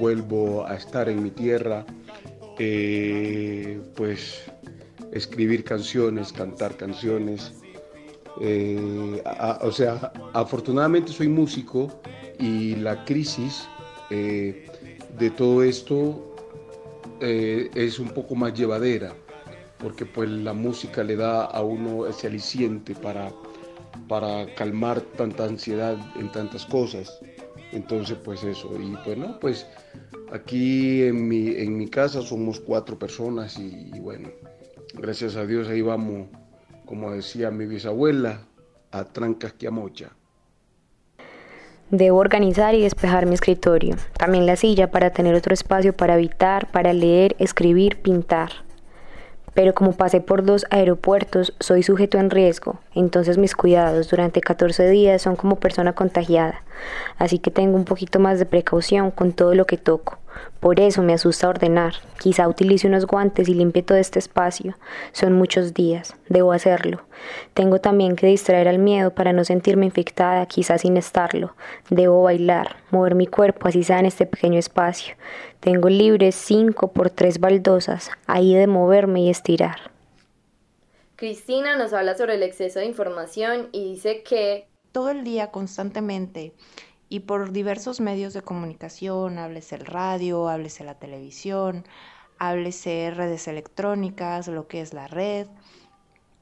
vuelvo 0.00 0.66
a 0.66 0.74
estar 0.74 1.10
en 1.10 1.22
mi 1.22 1.30
tierra? 1.32 1.84
Eh, 2.58 3.78
pues 3.94 4.50
escribir 5.12 5.64
canciones, 5.64 6.32
cantar 6.32 6.76
canciones. 6.76 7.52
Eh, 8.40 9.22
o 9.60 9.72
sea, 9.72 10.12
afortunadamente 10.32 11.12
soy 11.12 11.28
músico 11.28 12.00
y 12.38 12.76
la 12.76 13.04
crisis 13.04 13.68
eh, 14.10 14.66
de 15.18 15.30
todo 15.30 15.62
esto 15.62 16.34
eh, 17.20 17.68
es 17.74 17.98
un 17.98 18.10
poco 18.10 18.36
más 18.36 18.54
llevadera, 18.54 19.12
porque 19.78 20.06
pues 20.06 20.30
la 20.30 20.52
música 20.52 21.02
le 21.02 21.16
da 21.16 21.44
a 21.44 21.62
uno 21.62 22.06
ese 22.06 22.28
aliciente 22.28 22.94
para, 22.94 23.32
para 24.06 24.54
calmar 24.54 25.00
tanta 25.00 25.44
ansiedad 25.44 25.96
en 26.16 26.30
tantas 26.30 26.64
cosas. 26.66 27.18
Entonces, 27.72 28.16
pues 28.24 28.44
eso. 28.44 28.70
Y 28.80 28.96
pues 29.04 29.18
no, 29.18 29.38
pues 29.40 29.66
aquí 30.32 31.02
en 31.02 31.28
mi, 31.28 31.48
en 31.48 31.76
mi 31.76 31.88
casa 31.88 32.22
somos 32.22 32.60
cuatro 32.60 32.98
personas 32.98 33.58
y, 33.58 33.90
bueno, 34.00 34.30
gracias 34.94 35.36
a 35.36 35.44
Dios 35.44 35.68
ahí 35.68 35.82
vamos, 35.82 36.28
como 36.88 37.10
decía 37.10 37.50
mi 37.50 37.66
bisabuela, 37.66 38.46
a 38.90 39.04
trancas 39.04 39.52
que 39.52 39.66
a 39.68 39.70
mocha. 39.70 40.08
Debo 41.90 42.16
organizar 42.16 42.74
y 42.74 42.80
despejar 42.80 43.26
mi 43.26 43.34
escritorio, 43.34 43.96
también 44.18 44.46
la 44.46 44.56
silla 44.56 44.90
para 44.90 45.10
tener 45.10 45.34
otro 45.34 45.52
espacio 45.52 45.94
para 45.94 46.14
habitar, 46.14 46.70
para 46.70 46.94
leer, 46.94 47.36
escribir, 47.38 47.98
pintar 48.00 48.50
pero 49.58 49.74
como 49.74 49.90
pasé 49.90 50.20
por 50.20 50.44
dos 50.44 50.66
aeropuertos, 50.70 51.52
soy 51.58 51.82
sujeto 51.82 52.16
en 52.18 52.30
riesgo, 52.30 52.78
entonces 52.94 53.38
mis 53.38 53.56
cuidados 53.56 54.08
durante 54.08 54.40
14 54.40 54.88
días 54.88 55.20
son 55.20 55.34
como 55.34 55.56
persona 55.56 55.94
contagiada, 55.94 56.62
así 57.16 57.40
que 57.40 57.50
tengo 57.50 57.74
un 57.74 57.84
poquito 57.84 58.20
más 58.20 58.38
de 58.38 58.46
precaución 58.46 59.10
con 59.10 59.32
todo 59.32 59.56
lo 59.56 59.66
que 59.66 59.76
toco. 59.76 60.18
Por 60.60 60.80
eso 60.80 61.02
me 61.02 61.14
asusta 61.14 61.48
ordenar. 61.48 61.94
Quizá 62.18 62.48
utilice 62.48 62.88
unos 62.88 63.06
guantes 63.06 63.48
y 63.48 63.54
limpie 63.54 63.82
todo 63.82 63.98
este 63.98 64.18
espacio. 64.18 64.76
Son 65.12 65.32
muchos 65.32 65.74
días. 65.74 66.16
Debo 66.28 66.52
hacerlo. 66.52 67.02
Tengo 67.54 67.80
también 67.80 68.16
que 68.16 68.26
distraer 68.26 68.68
al 68.68 68.78
miedo 68.78 69.12
para 69.14 69.32
no 69.32 69.44
sentirme 69.44 69.86
infectada, 69.86 70.46
quizás 70.46 70.80
sin 70.80 70.96
estarlo. 70.96 71.54
Debo 71.90 72.22
bailar, 72.22 72.76
mover 72.90 73.14
mi 73.14 73.26
cuerpo 73.26 73.68
así 73.68 73.82
sea 73.82 74.00
en 74.00 74.06
este 74.06 74.26
pequeño 74.26 74.58
espacio. 74.58 75.14
Tengo 75.60 75.88
libres 75.88 76.34
cinco 76.34 76.92
por 76.92 77.10
tres 77.10 77.38
baldosas. 77.38 78.10
Ahí 78.26 78.54
de 78.54 78.66
moverme 78.66 79.22
y 79.22 79.30
estirar. 79.30 79.92
Cristina 81.16 81.76
nos 81.76 81.92
habla 81.92 82.16
sobre 82.16 82.34
el 82.34 82.44
exceso 82.44 82.78
de 82.78 82.86
información 82.86 83.68
y 83.72 83.92
dice 83.92 84.22
que 84.22 84.68
todo 84.92 85.10
el 85.10 85.24
día 85.24 85.50
constantemente 85.50 86.52
y 87.08 87.20
por 87.20 87.52
diversos 87.52 88.00
medios 88.00 88.34
de 88.34 88.42
comunicación, 88.42 89.38
háblese 89.38 89.76
el 89.76 89.86
radio, 89.86 90.48
háblese 90.48 90.84
la 90.84 90.98
televisión, 90.98 91.84
háblese 92.38 93.10
redes 93.14 93.48
electrónicas, 93.48 94.48
lo 94.48 94.68
que 94.68 94.80
es 94.80 94.92
la 94.92 95.08
red, 95.08 95.46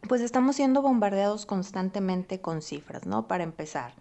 pues 0.08 0.20
estamos 0.20 0.56
siendo 0.56 0.82
bombardeados 0.82 1.46
constantemente 1.46 2.40
con 2.40 2.62
cifras, 2.62 3.06
¿no? 3.06 3.26
Para 3.26 3.44
empezar, 3.44 3.94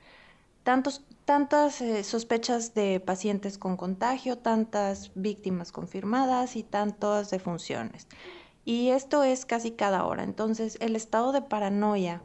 tantos, 0.63 1.03
tantas 1.25 1.81
eh, 1.81 2.03
sospechas 2.03 2.73
de 2.73 2.99
pacientes 2.99 3.57
con 3.57 3.77
contagio, 3.77 4.37
tantas 4.37 5.11
víctimas 5.15 5.71
confirmadas 5.71 6.55
y 6.55 6.63
tantas 6.63 7.29
defunciones. 7.29 8.07
Y 8.65 8.89
esto 8.89 9.23
es 9.23 9.45
casi 9.45 9.71
cada 9.71 10.05
hora. 10.05 10.23
Entonces, 10.23 10.77
el 10.81 10.95
estado 10.95 11.31
de 11.31 11.41
paranoia 11.41 12.21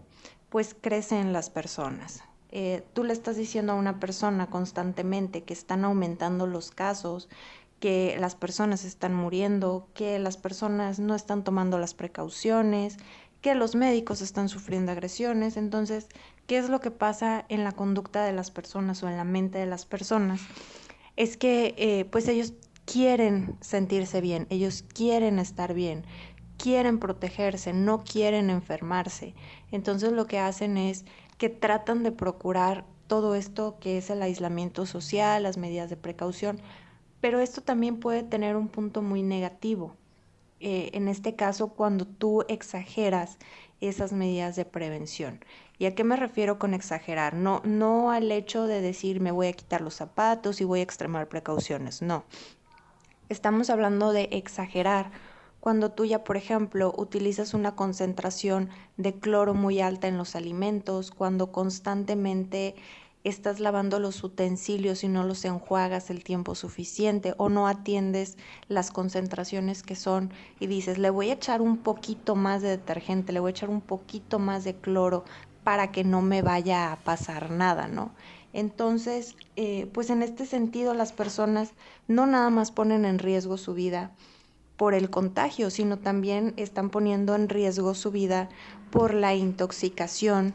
pues 0.49 0.75
crece 0.75 1.21
en 1.21 1.33
las 1.33 1.49
personas. 1.49 2.25
Eh, 2.53 2.83
tú 2.93 3.05
le 3.05 3.13
estás 3.13 3.37
diciendo 3.37 3.73
a 3.73 3.77
una 3.77 4.01
persona 4.01 4.49
constantemente 4.49 5.43
que 5.43 5.53
están 5.53 5.85
aumentando 5.85 6.47
los 6.47 6.71
casos, 6.71 7.29
que 7.79 8.17
las 8.21 8.35
personas 8.35 8.85
están 8.85 9.15
muriendo, 9.15 9.89
que 9.95 10.19
las 10.19 10.37
personas 10.37 10.99
no 10.99 11.15
están 11.15 11.45
tomando 11.45 11.79
las 11.79 11.95
precauciones, 11.95 12.99
que 13.41 13.55
los 13.55 13.75
médicos 13.75 14.21
están 14.21 14.49
sufriendo 14.49 14.93
agresiones. 14.93 15.57
Entonces, 15.57 16.09
¿qué 16.47 16.59
es 16.59 16.69
lo 16.69 16.81
que 16.81 16.91
pasa 16.91 17.47
en 17.49 17.65
la 17.65 17.73
conducta 17.73 18.25
de 18.25 18.33
las 18.33 18.51
personas 18.51 19.03
o 19.03 19.09
en 19.09 19.17
la 19.17 19.25
mente 19.25 19.59
de 19.59 19.67
las 19.67 19.87
personas? 19.87 20.41
Es 21.17 21.37
que 21.37 21.75
eh, 21.79 22.05
pues 22.05 22.29
ellos 22.29 22.53
quieren 22.85 23.57
sentirse 23.61 24.21
bien, 24.21 24.47
ellos 24.51 24.83
quieren 24.83 25.39
estar 25.39 25.75
bien, 25.75 26.05
quieren 26.63 26.99
protegerse, 26.99 27.73
no 27.73 28.05
quieren 28.05 28.51
enfermarse. 28.51 29.35
Entonces 29.71 30.13
lo 30.13 30.27
que 30.27 30.39
hacen 30.39 30.77
es 30.77 31.05
que 31.39 31.49
tratan 31.49 32.03
de 32.03 32.13
procurar 32.13 32.85
todo 33.07 33.35
esto 33.35 33.79
que 33.81 33.99
es 33.99 34.11
el 34.11 34.23
aislamiento 34.23 34.87
social, 34.87 35.43
las 35.43 35.57
medidas 35.57 35.91
de 35.91 35.97
precaución, 35.97 36.61
pero 37.21 37.41
esto 37.41 37.61
también 37.61 37.99
puede 37.99 38.23
tener 38.23 38.57
un 38.57 38.69
punto 38.69 39.03
muy 39.03 39.23
negativo. 39.23 39.97
Eh, 40.61 40.91
en 40.93 41.09
este 41.09 41.35
caso, 41.35 41.69
cuando 41.69 42.07
tú 42.07 42.45
exageras 42.49 43.39
esas 43.81 44.13
medidas 44.13 44.57
de 44.57 44.67
prevención. 44.67 45.43
¿Y 45.79 45.87
a 45.87 45.95
qué 45.95 46.05
me 46.05 46.17
refiero 46.17 46.59
con 46.59 46.75
exagerar? 46.75 47.33
No, 47.33 47.63
no 47.65 48.11
al 48.11 48.31
hecho 48.31 48.67
de 48.67 48.83
decir 48.83 49.21
me 49.21 49.31
voy 49.31 49.47
a 49.47 49.53
quitar 49.55 49.81
los 49.81 49.95
zapatos 49.95 50.61
y 50.61 50.65
voy 50.65 50.81
a 50.81 50.83
extremar 50.83 51.29
precauciones, 51.29 52.03
no. 52.03 52.25
Estamos 53.31 53.71
hablando 53.71 54.13
de 54.13 54.29
exagerar 54.33 55.11
cuando 55.61 55.93
tú 55.93 56.05
ya, 56.07 56.25
por 56.25 56.37
ejemplo, 56.37 56.93
utilizas 56.97 57.55
una 57.55 57.77
concentración 57.77 58.71
de 58.97 59.15
cloro 59.15 59.55
muy 59.55 59.81
alta 59.81 60.09
en 60.09 60.17
los 60.17 60.35
alimentos, 60.35 61.11
cuando 61.11 61.53
constantemente 61.53 62.75
estás 63.23 63.61
lavando 63.61 64.01
los 64.01 64.25
utensilios 64.25 65.05
y 65.05 65.09
no 65.09 65.25
los 65.25 65.45
enjuagas 65.45 66.09
el 66.09 66.25
tiempo 66.25 66.55
suficiente 66.55 67.35
o 67.37 67.51
no 67.51 67.69
atiendes 67.69 68.39
las 68.69 68.91
concentraciones 68.91 69.83
que 69.83 69.95
son 69.95 70.33
y 70.59 70.67
dices, 70.67 70.97
le 70.97 71.11
voy 71.11 71.29
a 71.29 71.35
echar 71.35 71.61
un 71.61 71.77
poquito 71.77 72.35
más 72.35 72.63
de 72.63 72.71
detergente, 72.71 73.33
le 73.33 73.41
voy 73.41 73.51
a 73.51 73.51
echar 73.51 73.69
un 73.69 73.83
poquito 73.83 74.39
más 74.39 74.65
de 74.65 74.75
cloro 74.75 75.25
para 75.65 75.93
que 75.93 76.05
no 76.05 76.23
me 76.23 76.41
vaya 76.41 76.93
a 76.93 76.97
pasar 76.97 77.51
nada, 77.51 77.87
¿no? 77.89 78.13
Entonces, 78.53 79.37
eh, 79.57 79.89
pues 79.93 80.11
en 80.11 80.23
este 80.23 80.47
sentido 80.47 80.95
las 80.95 81.13
personas 81.13 81.73
no 82.09 82.27
nada 82.27 82.51
más 82.51 82.73
ponen 82.73 83.05
en 83.05 83.19
riesgo 83.19 83.59
su 83.59 83.75
vida, 83.75 84.13
por 84.81 84.95
el 84.95 85.11
contagio, 85.11 85.69
sino 85.69 85.99
también 85.99 86.55
están 86.57 86.89
poniendo 86.89 87.35
en 87.35 87.51
riesgo 87.51 87.93
su 87.93 88.11
vida 88.11 88.49
por 88.91 89.13
la 89.13 89.35
intoxicación 89.35 90.55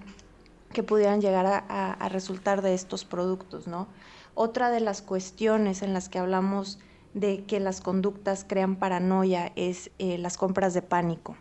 que 0.74 0.82
pudieran 0.82 1.22
llegar 1.22 1.46
a, 1.46 2.10
resultar 2.10 2.64
de 2.64 2.74
estos 2.74 3.06
productos, 3.06 3.68
¿no? 3.68 3.86
Otra 4.34 4.72
de 4.72 4.80
las 4.80 5.04
cuestiones 5.04 5.84
en 5.84 5.94
las 5.94 6.10
que 6.10 6.18
hablamos 6.18 6.80
de 7.14 7.44
que 7.44 7.60
las 7.60 7.82
conductas 7.82 8.48
crean 8.50 8.78
paranoia 8.78 9.52
es 9.56 9.92
eh, 10.00 10.18
las 10.18 10.38
compras 10.38 10.74
de 10.74 10.82
pánico. 10.82 11.38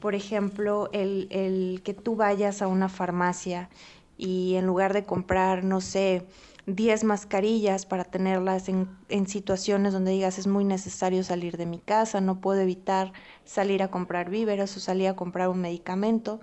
Por 0.00 0.14
ejemplo, 0.14 0.88
el, 0.94 1.28
el 1.28 1.82
que 1.84 1.92
tú 1.92 2.16
vayas 2.16 2.62
a 2.62 2.68
una 2.68 2.88
farmacia 2.88 3.68
y 4.16 4.54
en 4.54 4.64
lugar 4.64 4.94
de 4.94 5.04
comprar, 5.04 5.62
no 5.62 5.82
sé, 5.82 6.24
10 6.66 7.04
mascarillas 7.04 7.84
para 7.84 8.04
tenerlas 8.04 8.68
en, 8.68 9.26
situaciones 9.26 9.92
donde 9.92 10.12
digas 10.12 10.38
es 10.38 10.46
muy 10.46 10.64
necesario 10.64 11.22
salir 11.22 11.56
de 11.56 11.66
mi 11.66 11.78
casa, 11.78 12.20
no 12.20 12.40
puedo 12.40 12.60
evitar 12.60 13.12
salir 13.44 13.82
a 13.82 13.90
comprar 13.90 14.30
víveres 14.30 14.76
o 14.76 14.80
salir 14.80 15.08
a 15.08 15.16
comprar 15.16 15.48
un 15.48 15.60
medicamento, 15.60 16.40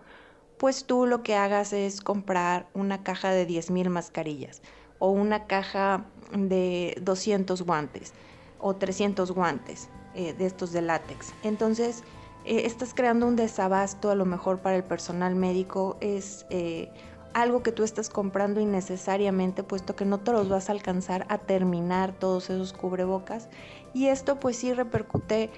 pues 0.57 0.86
tú 0.86 1.07
lo 1.07 1.23
que 1.23 1.36
hagas 1.36 1.73
es 1.73 2.01
comprar 2.01 2.67
una 2.73 3.03
caja 3.03 3.31
de 3.31 3.45
10 3.45 3.71
mil 3.71 3.89
mascarillas 3.89 4.62
o 4.99 5.10
una 5.10 5.47
caja 5.47 6.05
de 6.31 6.95
200 7.01 7.63
guantes 7.63 8.13
o 8.60 8.75
300 8.75 9.31
guantes 9.31 9.89
eh, 10.13 10.34
de 10.34 10.45
estos 10.45 10.71
de 10.71 10.84
látex. 10.84 11.34
Entonces, 11.41 12.03
eh, 12.45 12.62
estás 12.65 12.93
creando 12.93 13.25
un 13.25 13.36
desabasto 13.36 14.12
a 14.12 14.15
lo 14.15 14.25
mejor 14.25 14.60
para 14.60 14.75
el 14.75 14.84
personal 14.84 15.36
médico, 15.36 15.97
es... 15.99 16.45
Eh, 16.51 16.91
algo 17.34 17.63
que 17.63 17.72
tú 17.72 17.84
estás 17.84 18.10
comprando 18.10 18.60
innecesariamente, 18.60 19.63
puesto 19.63 19.96
que 19.96 20.06
no 20.06 20.20
te 20.20 20.32
los 20.32 20.50
vas 20.50 20.70
a 20.70 20.74
alcanzar 20.74 21.26
a 21.30 21.38
terminar 21.38 22.17
todos 22.17 22.50
esos 22.50 22.74
cubrebocas. 22.74 23.50
Y 23.94 24.08
esto 24.08 24.39
pues 24.39 24.58
sí 24.58 24.74
repercute 24.74 25.50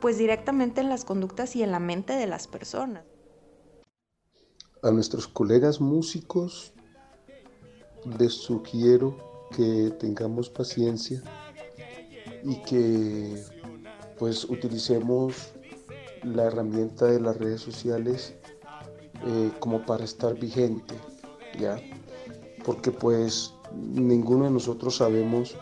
pues 0.00 0.18
directamente 0.18 0.80
en 0.80 0.88
las 0.88 1.04
conductas 1.04 1.54
y 1.56 1.62
en 1.62 1.70
la 1.70 1.78
mente 1.78 2.14
de 2.14 2.26
las 2.26 2.46
personas. 2.46 3.04
A 4.82 4.90
nuestros 4.90 5.28
colegas 5.28 5.80
músicos 5.80 6.72
les 8.18 8.32
sugiero 8.32 9.16
que 9.54 9.90
tengamos 9.98 10.48
paciencia 10.48 11.22
y 12.42 12.62
que 12.62 13.44
pues 14.18 14.44
utilicemos 14.44 15.52
la 16.22 16.44
herramienta 16.44 17.06
de 17.06 17.20
las 17.20 17.36
redes 17.36 17.60
sociales 17.60 18.34
eh, 19.26 19.50
como 19.58 19.84
para 19.84 20.04
estar 20.04 20.34
vigente 20.34 20.94
¿ya? 21.58 21.80
Porque 22.64 22.90
pues 22.90 23.54
ninguno 23.72 24.44
de 24.44 24.50
nosotros 24.50 24.96
sabemos 24.96 25.56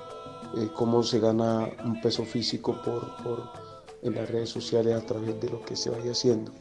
eh, 0.57 0.69
cómo 0.75 1.03
se 1.03 1.21
gana 1.21 1.69
un 1.85 2.01
peso 2.01 2.25
físico 2.25 2.81
por, 2.85 3.17
por, 3.23 3.51
en 4.03 4.15
las 4.15 4.31
redes 4.31 4.51
sociales 4.51 4.95
a 4.95 5.05
través 5.05 5.41
de 5.41 5.51
lo 5.51 5.63
que 5.63 5.77
se 5.77 5.91
vaya 5.91 6.13
haciendo. 6.13 6.53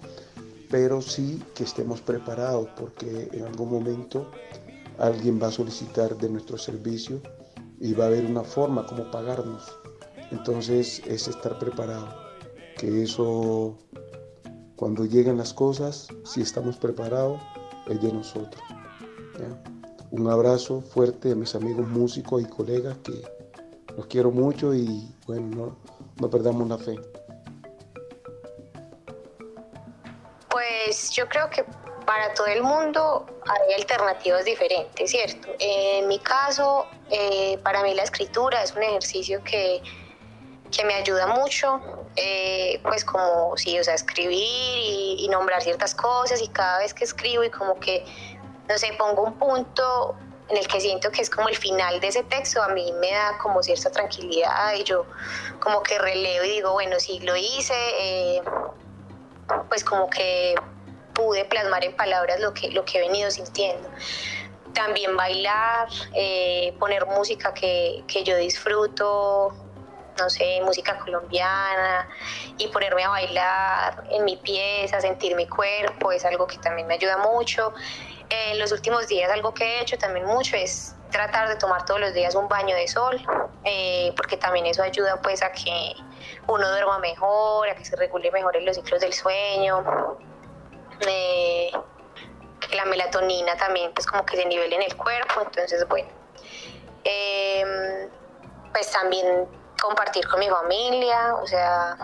Pero 0.70 1.02
sí 1.02 1.42
que 1.56 1.64
estemos 1.64 2.02
preparados 2.02 2.68
porque 2.78 3.30
en 3.32 3.46
algún 3.46 3.72
momento 3.72 4.30
alguien 4.98 5.42
va 5.42 5.48
a 5.48 5.52
solicitar 5.52 6.18
de 6.18 6.30
nuestro 6.30 6.58
servicio 6.58 7.22
y 7.80 7.94
va 7.94 8.06
a 8.06 8.08
haber 8.08 8.26
una 8.26 8.44
forma 8.44 8.86
como 8.86 9.10
pagarnos. 9.12 9.64
Entonces 10.32 11.02
es 11.06 11.28
estar 11.28 11.58
preparado. 11.58 12.08
Que 12.78 13.04
eso, 13.04 13.78
cuando 14.76 15.06
lleguen 15.06 15.38
las 15.38 15.54
cosas, 15.54 16.08
si 16.26 16.42
estamos 16.42 16.78
preparados, 16.78 17.42
es 17.88 18.02
de 18.02 18.12
nosotros. 18.12 18.62
Un 20.10 20.30
abrazo 20.30 20.82
fuerte 20.82 21.34
a 21.34 21.36
mis 21.36 21.54
amigos 21.54 21.88
músicos 21.88 22.42
y 22.42 22.46
colegas 22.46 22.98
que 23.04 23.22
los 23.96 24.06
quiero 24.08 24.32
mucho 24.32 24.74
y 24.74 25.14
bueno, 25.26 25.76
no, 26.20 26.30
perdamos 26.30 26.68
la 26.70 26.78
fe. 26.78 26.96
Pues 30.50 31.12
yo 31.12 31.28
creo 31.28 31.50
que 31.50 31.66
para 32.06 32.34
todo 32.34 32.48
el 32.48 32.64
mundo 32.64 33.26
hay 33.46 33.74
alternativas 33.74 34.46
diferentes, 34.46 35.12
¿cierto? 35.12 35.50
En 35.60 36.08
mi 36.08 36.20
caso, 36.20 36.86
eh, 37.10 37.60
para 37.64 37.84
mí 37.84 37.94
la 37.94 38.04
escritura 38.04 38.64
es 38.64 38.74
un 38.74 38.84
ejercicio 38.84 39.44
que, 39.44 39.82
que 40.72 40.86
me 40.86 40.94
ayuda 40.94 41.28
mucho, 41.28 41.82
eh, 42.16 42.80
pues 42.84 43.04
como, 43.04 43.58
sí, 43.58 43.78
o 43.78 43.84
sea, 43.84 43.96
escribir 43.96 44.40
y, 44.40 45.18
y, 45.20 45.28
nombrar 45.30 45.62
ciertas 45.62 45.94
cosas 45.94 46.42
y 46.42 46.48
cada 46.48 46.80
vez 46.80 46.94
que 46.94 47.04
escribo 47.04 47.44
y 47.44 47.50
como 47.50 47.80
que, 47.80 48.06
no 48.68 48.78
sé, 48.78 48.94
pongo 48.98 49.24
un 49.24 49.38
punto 49.38 50.16
en 50.50 50.58
el 50.58 50.68
que 50.68 50.80
siento 50.80 51.12
que 51.12 51.22
es 51.22 51.30
como 51.30 51.50
el 51.50 51.58
final 51.58 52.00
de 52.00 52.08
ese 52.08 52.24
texto, 52.24 52.62
a 52.62 52.70
mí 52.70 52.92
me 53.00 53.12
da 53.12 53.38
como 53.38 53.62
cierta 53.62 53.92
tranquilidad 53.92 54.74
y 54.76 54.84
yo 54.84 55.06
como 55.60 55.84
que 55.84 55.98
relevo 56.00 56.46
y 56.46 56.50
digo, 56.50 56.72
bueno, 56.72 57.00
si 57.00 57.20
lo 57.20 57.36
hice, 57.36 57.74
eh, 58.00 58.42
pues 59.70 59.84
como 59.84 60.10
que 60.10 60.56
pude 61.14 61.46
plasmar 61.46 61.84
en 61.84 61.96
palabras 61.96 62.40
lo 62.40 62.54
que, 62.54 62.72
lo 62.72 62.86
que 62.86 63.00
he 63.00 63.02
venido 63.02 63.30
sintiendo. 63.32 63.90
También 64.74 65.18
bailar, 65.18 65.88
eh, 66.14 66.76
poner 66.80 67.06
música 67.08 67.54
que, 67.54 68.04
que 68.08 68.24
yo 68.24 68.38
disfruto, 68.38 69.54
no 70.18 70.30
sé, 70.30 70.62
música 70.64 70.98
colombiana 71.00 72.08
y 72.58 72.68
ponerme 72.68 73.04
a 73.04 73.10
bailar 73.10 74.04
en 74.12 74.26
mi 74.26 74.38
pieza, 74.38 75.02
sentir 75.02 75.36
mi 75.36 75.48
cuerpo, 75.48 76.12
es 76.12 76.26
algo 76.26 76.48
que 76.48 76.58
también 76.58 76.88
me 76.88 76.96
ayuda 76.96 77.18
mucho. 77.18 77.74
En 78.30 78.60
los 78.60 78.72
últimos 78.72 79.08
días 79.08 79.32
algo 79.32 79.54
que 79.54 79.64
he 79.64 79.82
hecho 79.82 79.98
también 79.98 80.26
mucho 80.26 80.56
es 80.56 80.96
tratar 81.12 81.48
de 81.48 81.56
tomar 81.56 81.86
todos 81.86 82.00
los 82.00 82.14
días 82.14 82.36
un 82.36 82.48
baño 82.48 82.76
de 82.76 82.88
sol, 82.88 83.20
eh, 83.64 84.14
porque 84.18 84.38
también 84.38 84.66
eso 84.66 84.84
ayuda 84.84 85.22
pues 85.22 85.42
a 85.42 85.52
que 85.52 85.94
uno 86.48 86.70
duerma 86.70 87.00
mejor, 87.00 87.70
a 87.70 87.76
que 87.76 87.86
se 87.86 87.96
regule 87.96 88.32
mejor 88.32 88.56
en 88.58 88.66
los 88.66 88.76
ciclos 88.76 89.00
del 89.00 89.14
sueño, 89.14 90.18
eh, 91.08 91.72
que 92.60 92.76
la 92.76 92.86
melatonina 92.86 93.56
también 93.56 93.94
pues 93.94 94.06
como 94.06 94.26
que 94.26 94.36
se 94.36 94.46
nivele 94.46 94.76
en 94.76 94.84
el 94.84 94.96
cuerpo, 94.98 95.42
entonces 95.42 95.88
bueno, 95.88 96.10
eh, 97.06 98.10
pues 98.74 98.92
también 98.92 99.48
compartir 99.82 100.28
con 100.28 100.40
mi 100.40 100.50
familia, 100.50 101.36
o 101.36 101.46
sea, 101.46 101.98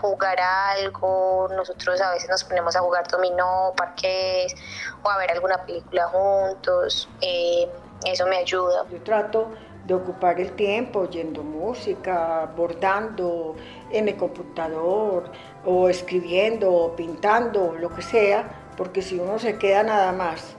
jugar 0.00 0.38
algo, 0.40 1.48
nosotros 1.54 2.00
a 2.00 2.10
veces 2.10 2.28
nos 2.28 2.44
ponemos 2.44 2.74
a 2.76 2.80
jugar 2.80 3.06
dominó, 3.08 3.72
parques 3.76 4.54
o 5.02 5.10
a 5.10 5.18
ver 5.18 5.30
alguna 5.30 5.64
película 5.64 6.06
juntos, 6.08 7.08
eh, 7.20 7.68
eso 8.04 8.26
me 8.26 8.38
ayuda. 8.38 8.84
Yo 8.90 9.02
trato 9.02 9.50
de 9.86 9.94
ocupar 9.94 10.40
el 10.40 10.52
tiempo 10.52 11.00
oyendo 11.00 11.42
música, 11.42 12.50
bordando 12.56 13.56
en 13.90 14.08
el 14.08 14.16
computador 14.16 15.30
o 15.64 15.88
escribiendo 15.88 16.72
o 16.72 16.96
pintando, 16.96 17.74
lo 17.74 17.94
que 17.94 18.02
sea, 18.02 18.72
porque 18.76 19.02
si 19.02 19.18
uno 19.18 19.38
se 19.38 19.58
queda 19.58 19.82
nada 19.82 20.12
más 20.12 20.54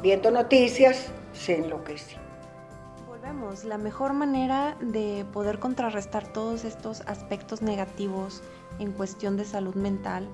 viendo 0.00 0.30
noticias, 0.30 1.08
se 1.32 1.56
enloquece. 1.56 2.29
La 3.64 3.78
mejor 3.78 4.12
manera 4.12 4.76
de 4.80 5.24
poder 5.32 5.60
contrarrestar 5.60 6.26
todos 6.32 6.64
estos 6.64 7.02
aspectos 7.02 7.62
negativos 7.62 8.42
en 8.80 8.90
cuestión 8.90 9.36
de 9.36 9.44
salud 9.44 9.76
mental, 9.76 10.26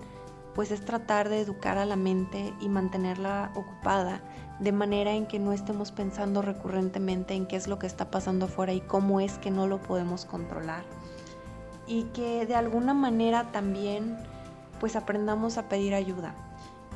pues 0.55 0.71
es 0.71 0.83
tratar 0.83 1.29
de 1.29 1.41
educar 1.41 1.77
a 1.77 1.85
la 1.85 1.97
mente 1.97 2.55
y 2.59 2.71
mantenerla 2.71 3.53
ocupada, 3.55 4.23
de 4.61 4.73
manera 4.73 5.13
en 5.13 5.27
que 5.27 5.39
no 5.39 5.53
estemos 5.53 5.93
pensando 5.93 6.41
recurrentemente 6.41 7.35
en 7.35 7.47
qué 7.47 7.57
es 7.57 7.69
lo 7.69 7.79
que 7.79 7.87
está 7.87 8.11
pasando 8.11 8.47
afuera 8.47 8.73
y 8.73 8.81
cómo 8.81 9.21
es 9.21 9.37
que 9.39 9.51
no 9.51 9.67
lo 9.67 9.79
podemos 9.83 10.25
controlar. 10.25 10.85
Y 11.87 12.05
que 12.05 12.47
de 12.47 12.55
alguna 12.55 12.95
manera 12.95 13.53
también 13.53 14.17
pues 14.81 14.97
aprendamos 14.97 15.59
a 15.59 15.69
pedir 15.69 15.95
ayuda 15.95 16.35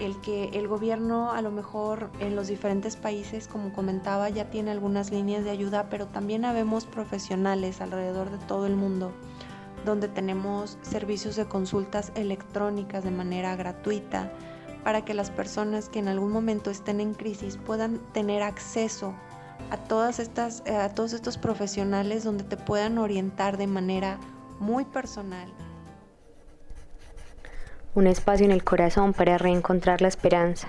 el 0.00 0.20
que 0.20 0.50
el 0.54 0.66
gobierno 0.66 1.30
a 1.32 1.42
lo 1.42 1.50
mejor 1.50 2.10
en 2.20 2.34
los 2.34 2.48
diferentes 2.48 2.96
países, 2.96 3.46
como 3.46 3.72
comentaba, 3.72 4.28
ya 4.30 4.50
tiene 4.50 4.70
algunas 4.70 5.10
líneas 5.10 5.44
de 5.44 5.50
ayuda, 5.50 5.88
pero 5.90 6.06
también 6.06 6.44
habemos 6.44 6.86
profesionales 6.86 7.80
alrededor 7.80 8.30
de 8.30 8.38
todo 8.46 8.66
el 8.66 8.76
mundo 8.76 9.12
donde 9.84 10.08
tenemos 10.08 10.78
servicios 10.82 11.36
de 11.36 11.46
consultas 11.46 12.12
electrónicas 12.14 13.04
de 13.04 13.10
manera 13.10 13.56
gratuita 13.56 14.32
para 14.84 15.04
que 15.04 15.14
las 15.14 15.30
personas 15.30 15.88
que 15.88 15.98
en 15.98 16.08
algún 16.08 16.32
momento 16.32 16.70
estén 16.70 17.00
en 17.00 17.14
crisis 17.14 17.56
puedan 17.56 17.98
tener 18.12 18.42
acceso 18.42 19.14
a 19.70 19.76
todas 19.76 20.18
estas 20.18 20.62
a 20.66 20.88
todos 20.94 21.12
estos 21.12 21.38
profesionales 21.38 22.24
donde 22.24 22.44
te 22.44 22.56
puedan 22.56 22.98
orientar 22.98 23.56
de 23.56 23.66
manera 23.66 24.18
muy 24.58 24.84
personal 24.84 25.52
un 27.94 28.06
espacio 28.06 28.46
en 28.46 28.52
el 28.52 28.64
corazón 28.64 29.12
para 29.12 29.38
reencontrar 29.38 30.00
la 30.00 30.08
esperanza. 30.08 30.68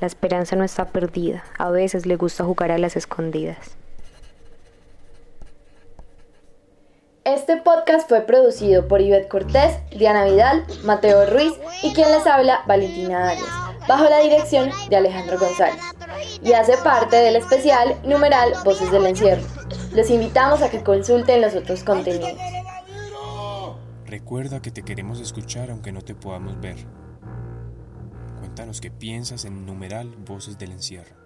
La 0.00 0.06
esperanza 0.06 0.56
no 0.56 0.64
está 0.64 0.86
perdida, 0.86 1.44
a 1.58 1.70
veces 1.70 2.06
le 2.06 2.16
gusta 2.16 2.44
jugar 2.44 2.70
a 2.70 2.78
las 2.78 2.96
escondidas. 2.96 3.76
Este 7.24 7.56
podcast 7.56 8.08
fue 8.08 8.20
producido 8.20 8.86
por 8.86 9.00
Ivette 9.00 9.28
Cortés, 9.28 9.78
Diana 9.90 10.26
Vidal, 10.26 10.64
Mateo 10.84 11.26
Ruiz 11.26 11.54
y 11.82 11.92
quien 11.92 12.10
les 12.10 12.26
habla, 12.26 12.62
Valentina 12.68 13.30
Arias, 13.30 13.48
bajo 13.88 14.04
la 14.04 14.20
dirección 14.20 14.70
de 14.88 14.96
Alejandro 14.96 15.38
González. 15.38 15.82
Y 16.42 16.52
hace 16.52 16.76
parte 16.78 17.16
del 17.16 17.36
especial 17.36 17.96
numeral 18.04 18.52
Voces 18.64 18.92
del 18.92 19.06
Encierro. 19.06 19.42
Los 19.92 20.10
invitamos 20.10 20.62
a 20.62 20.70
que 20.70 20.84
consulten 20.84 21.40
los 21.40 21.54
otros 21.54 21.82
contenidos. 21.82 22.38
Recuerda 24.06 24.62
que 24.62 24.70
te 24.70 24.82
queremos 24.82 25.20
escuchar 25.20 25.70
aunque 25.70 25.90
no 25.90 26.00
te 26.00 26.14
podamos 26.14 26.60
ver. 26.60 26.76
Cuéntanos 28.38 28.80
qué 28.80 28.90
piensas 28.90 29.44
en 29.44 29.66
numeral 29.66 30.14
Voces 30.24 30.58
del 30.58 30.70
Encierro. 30.70 31.25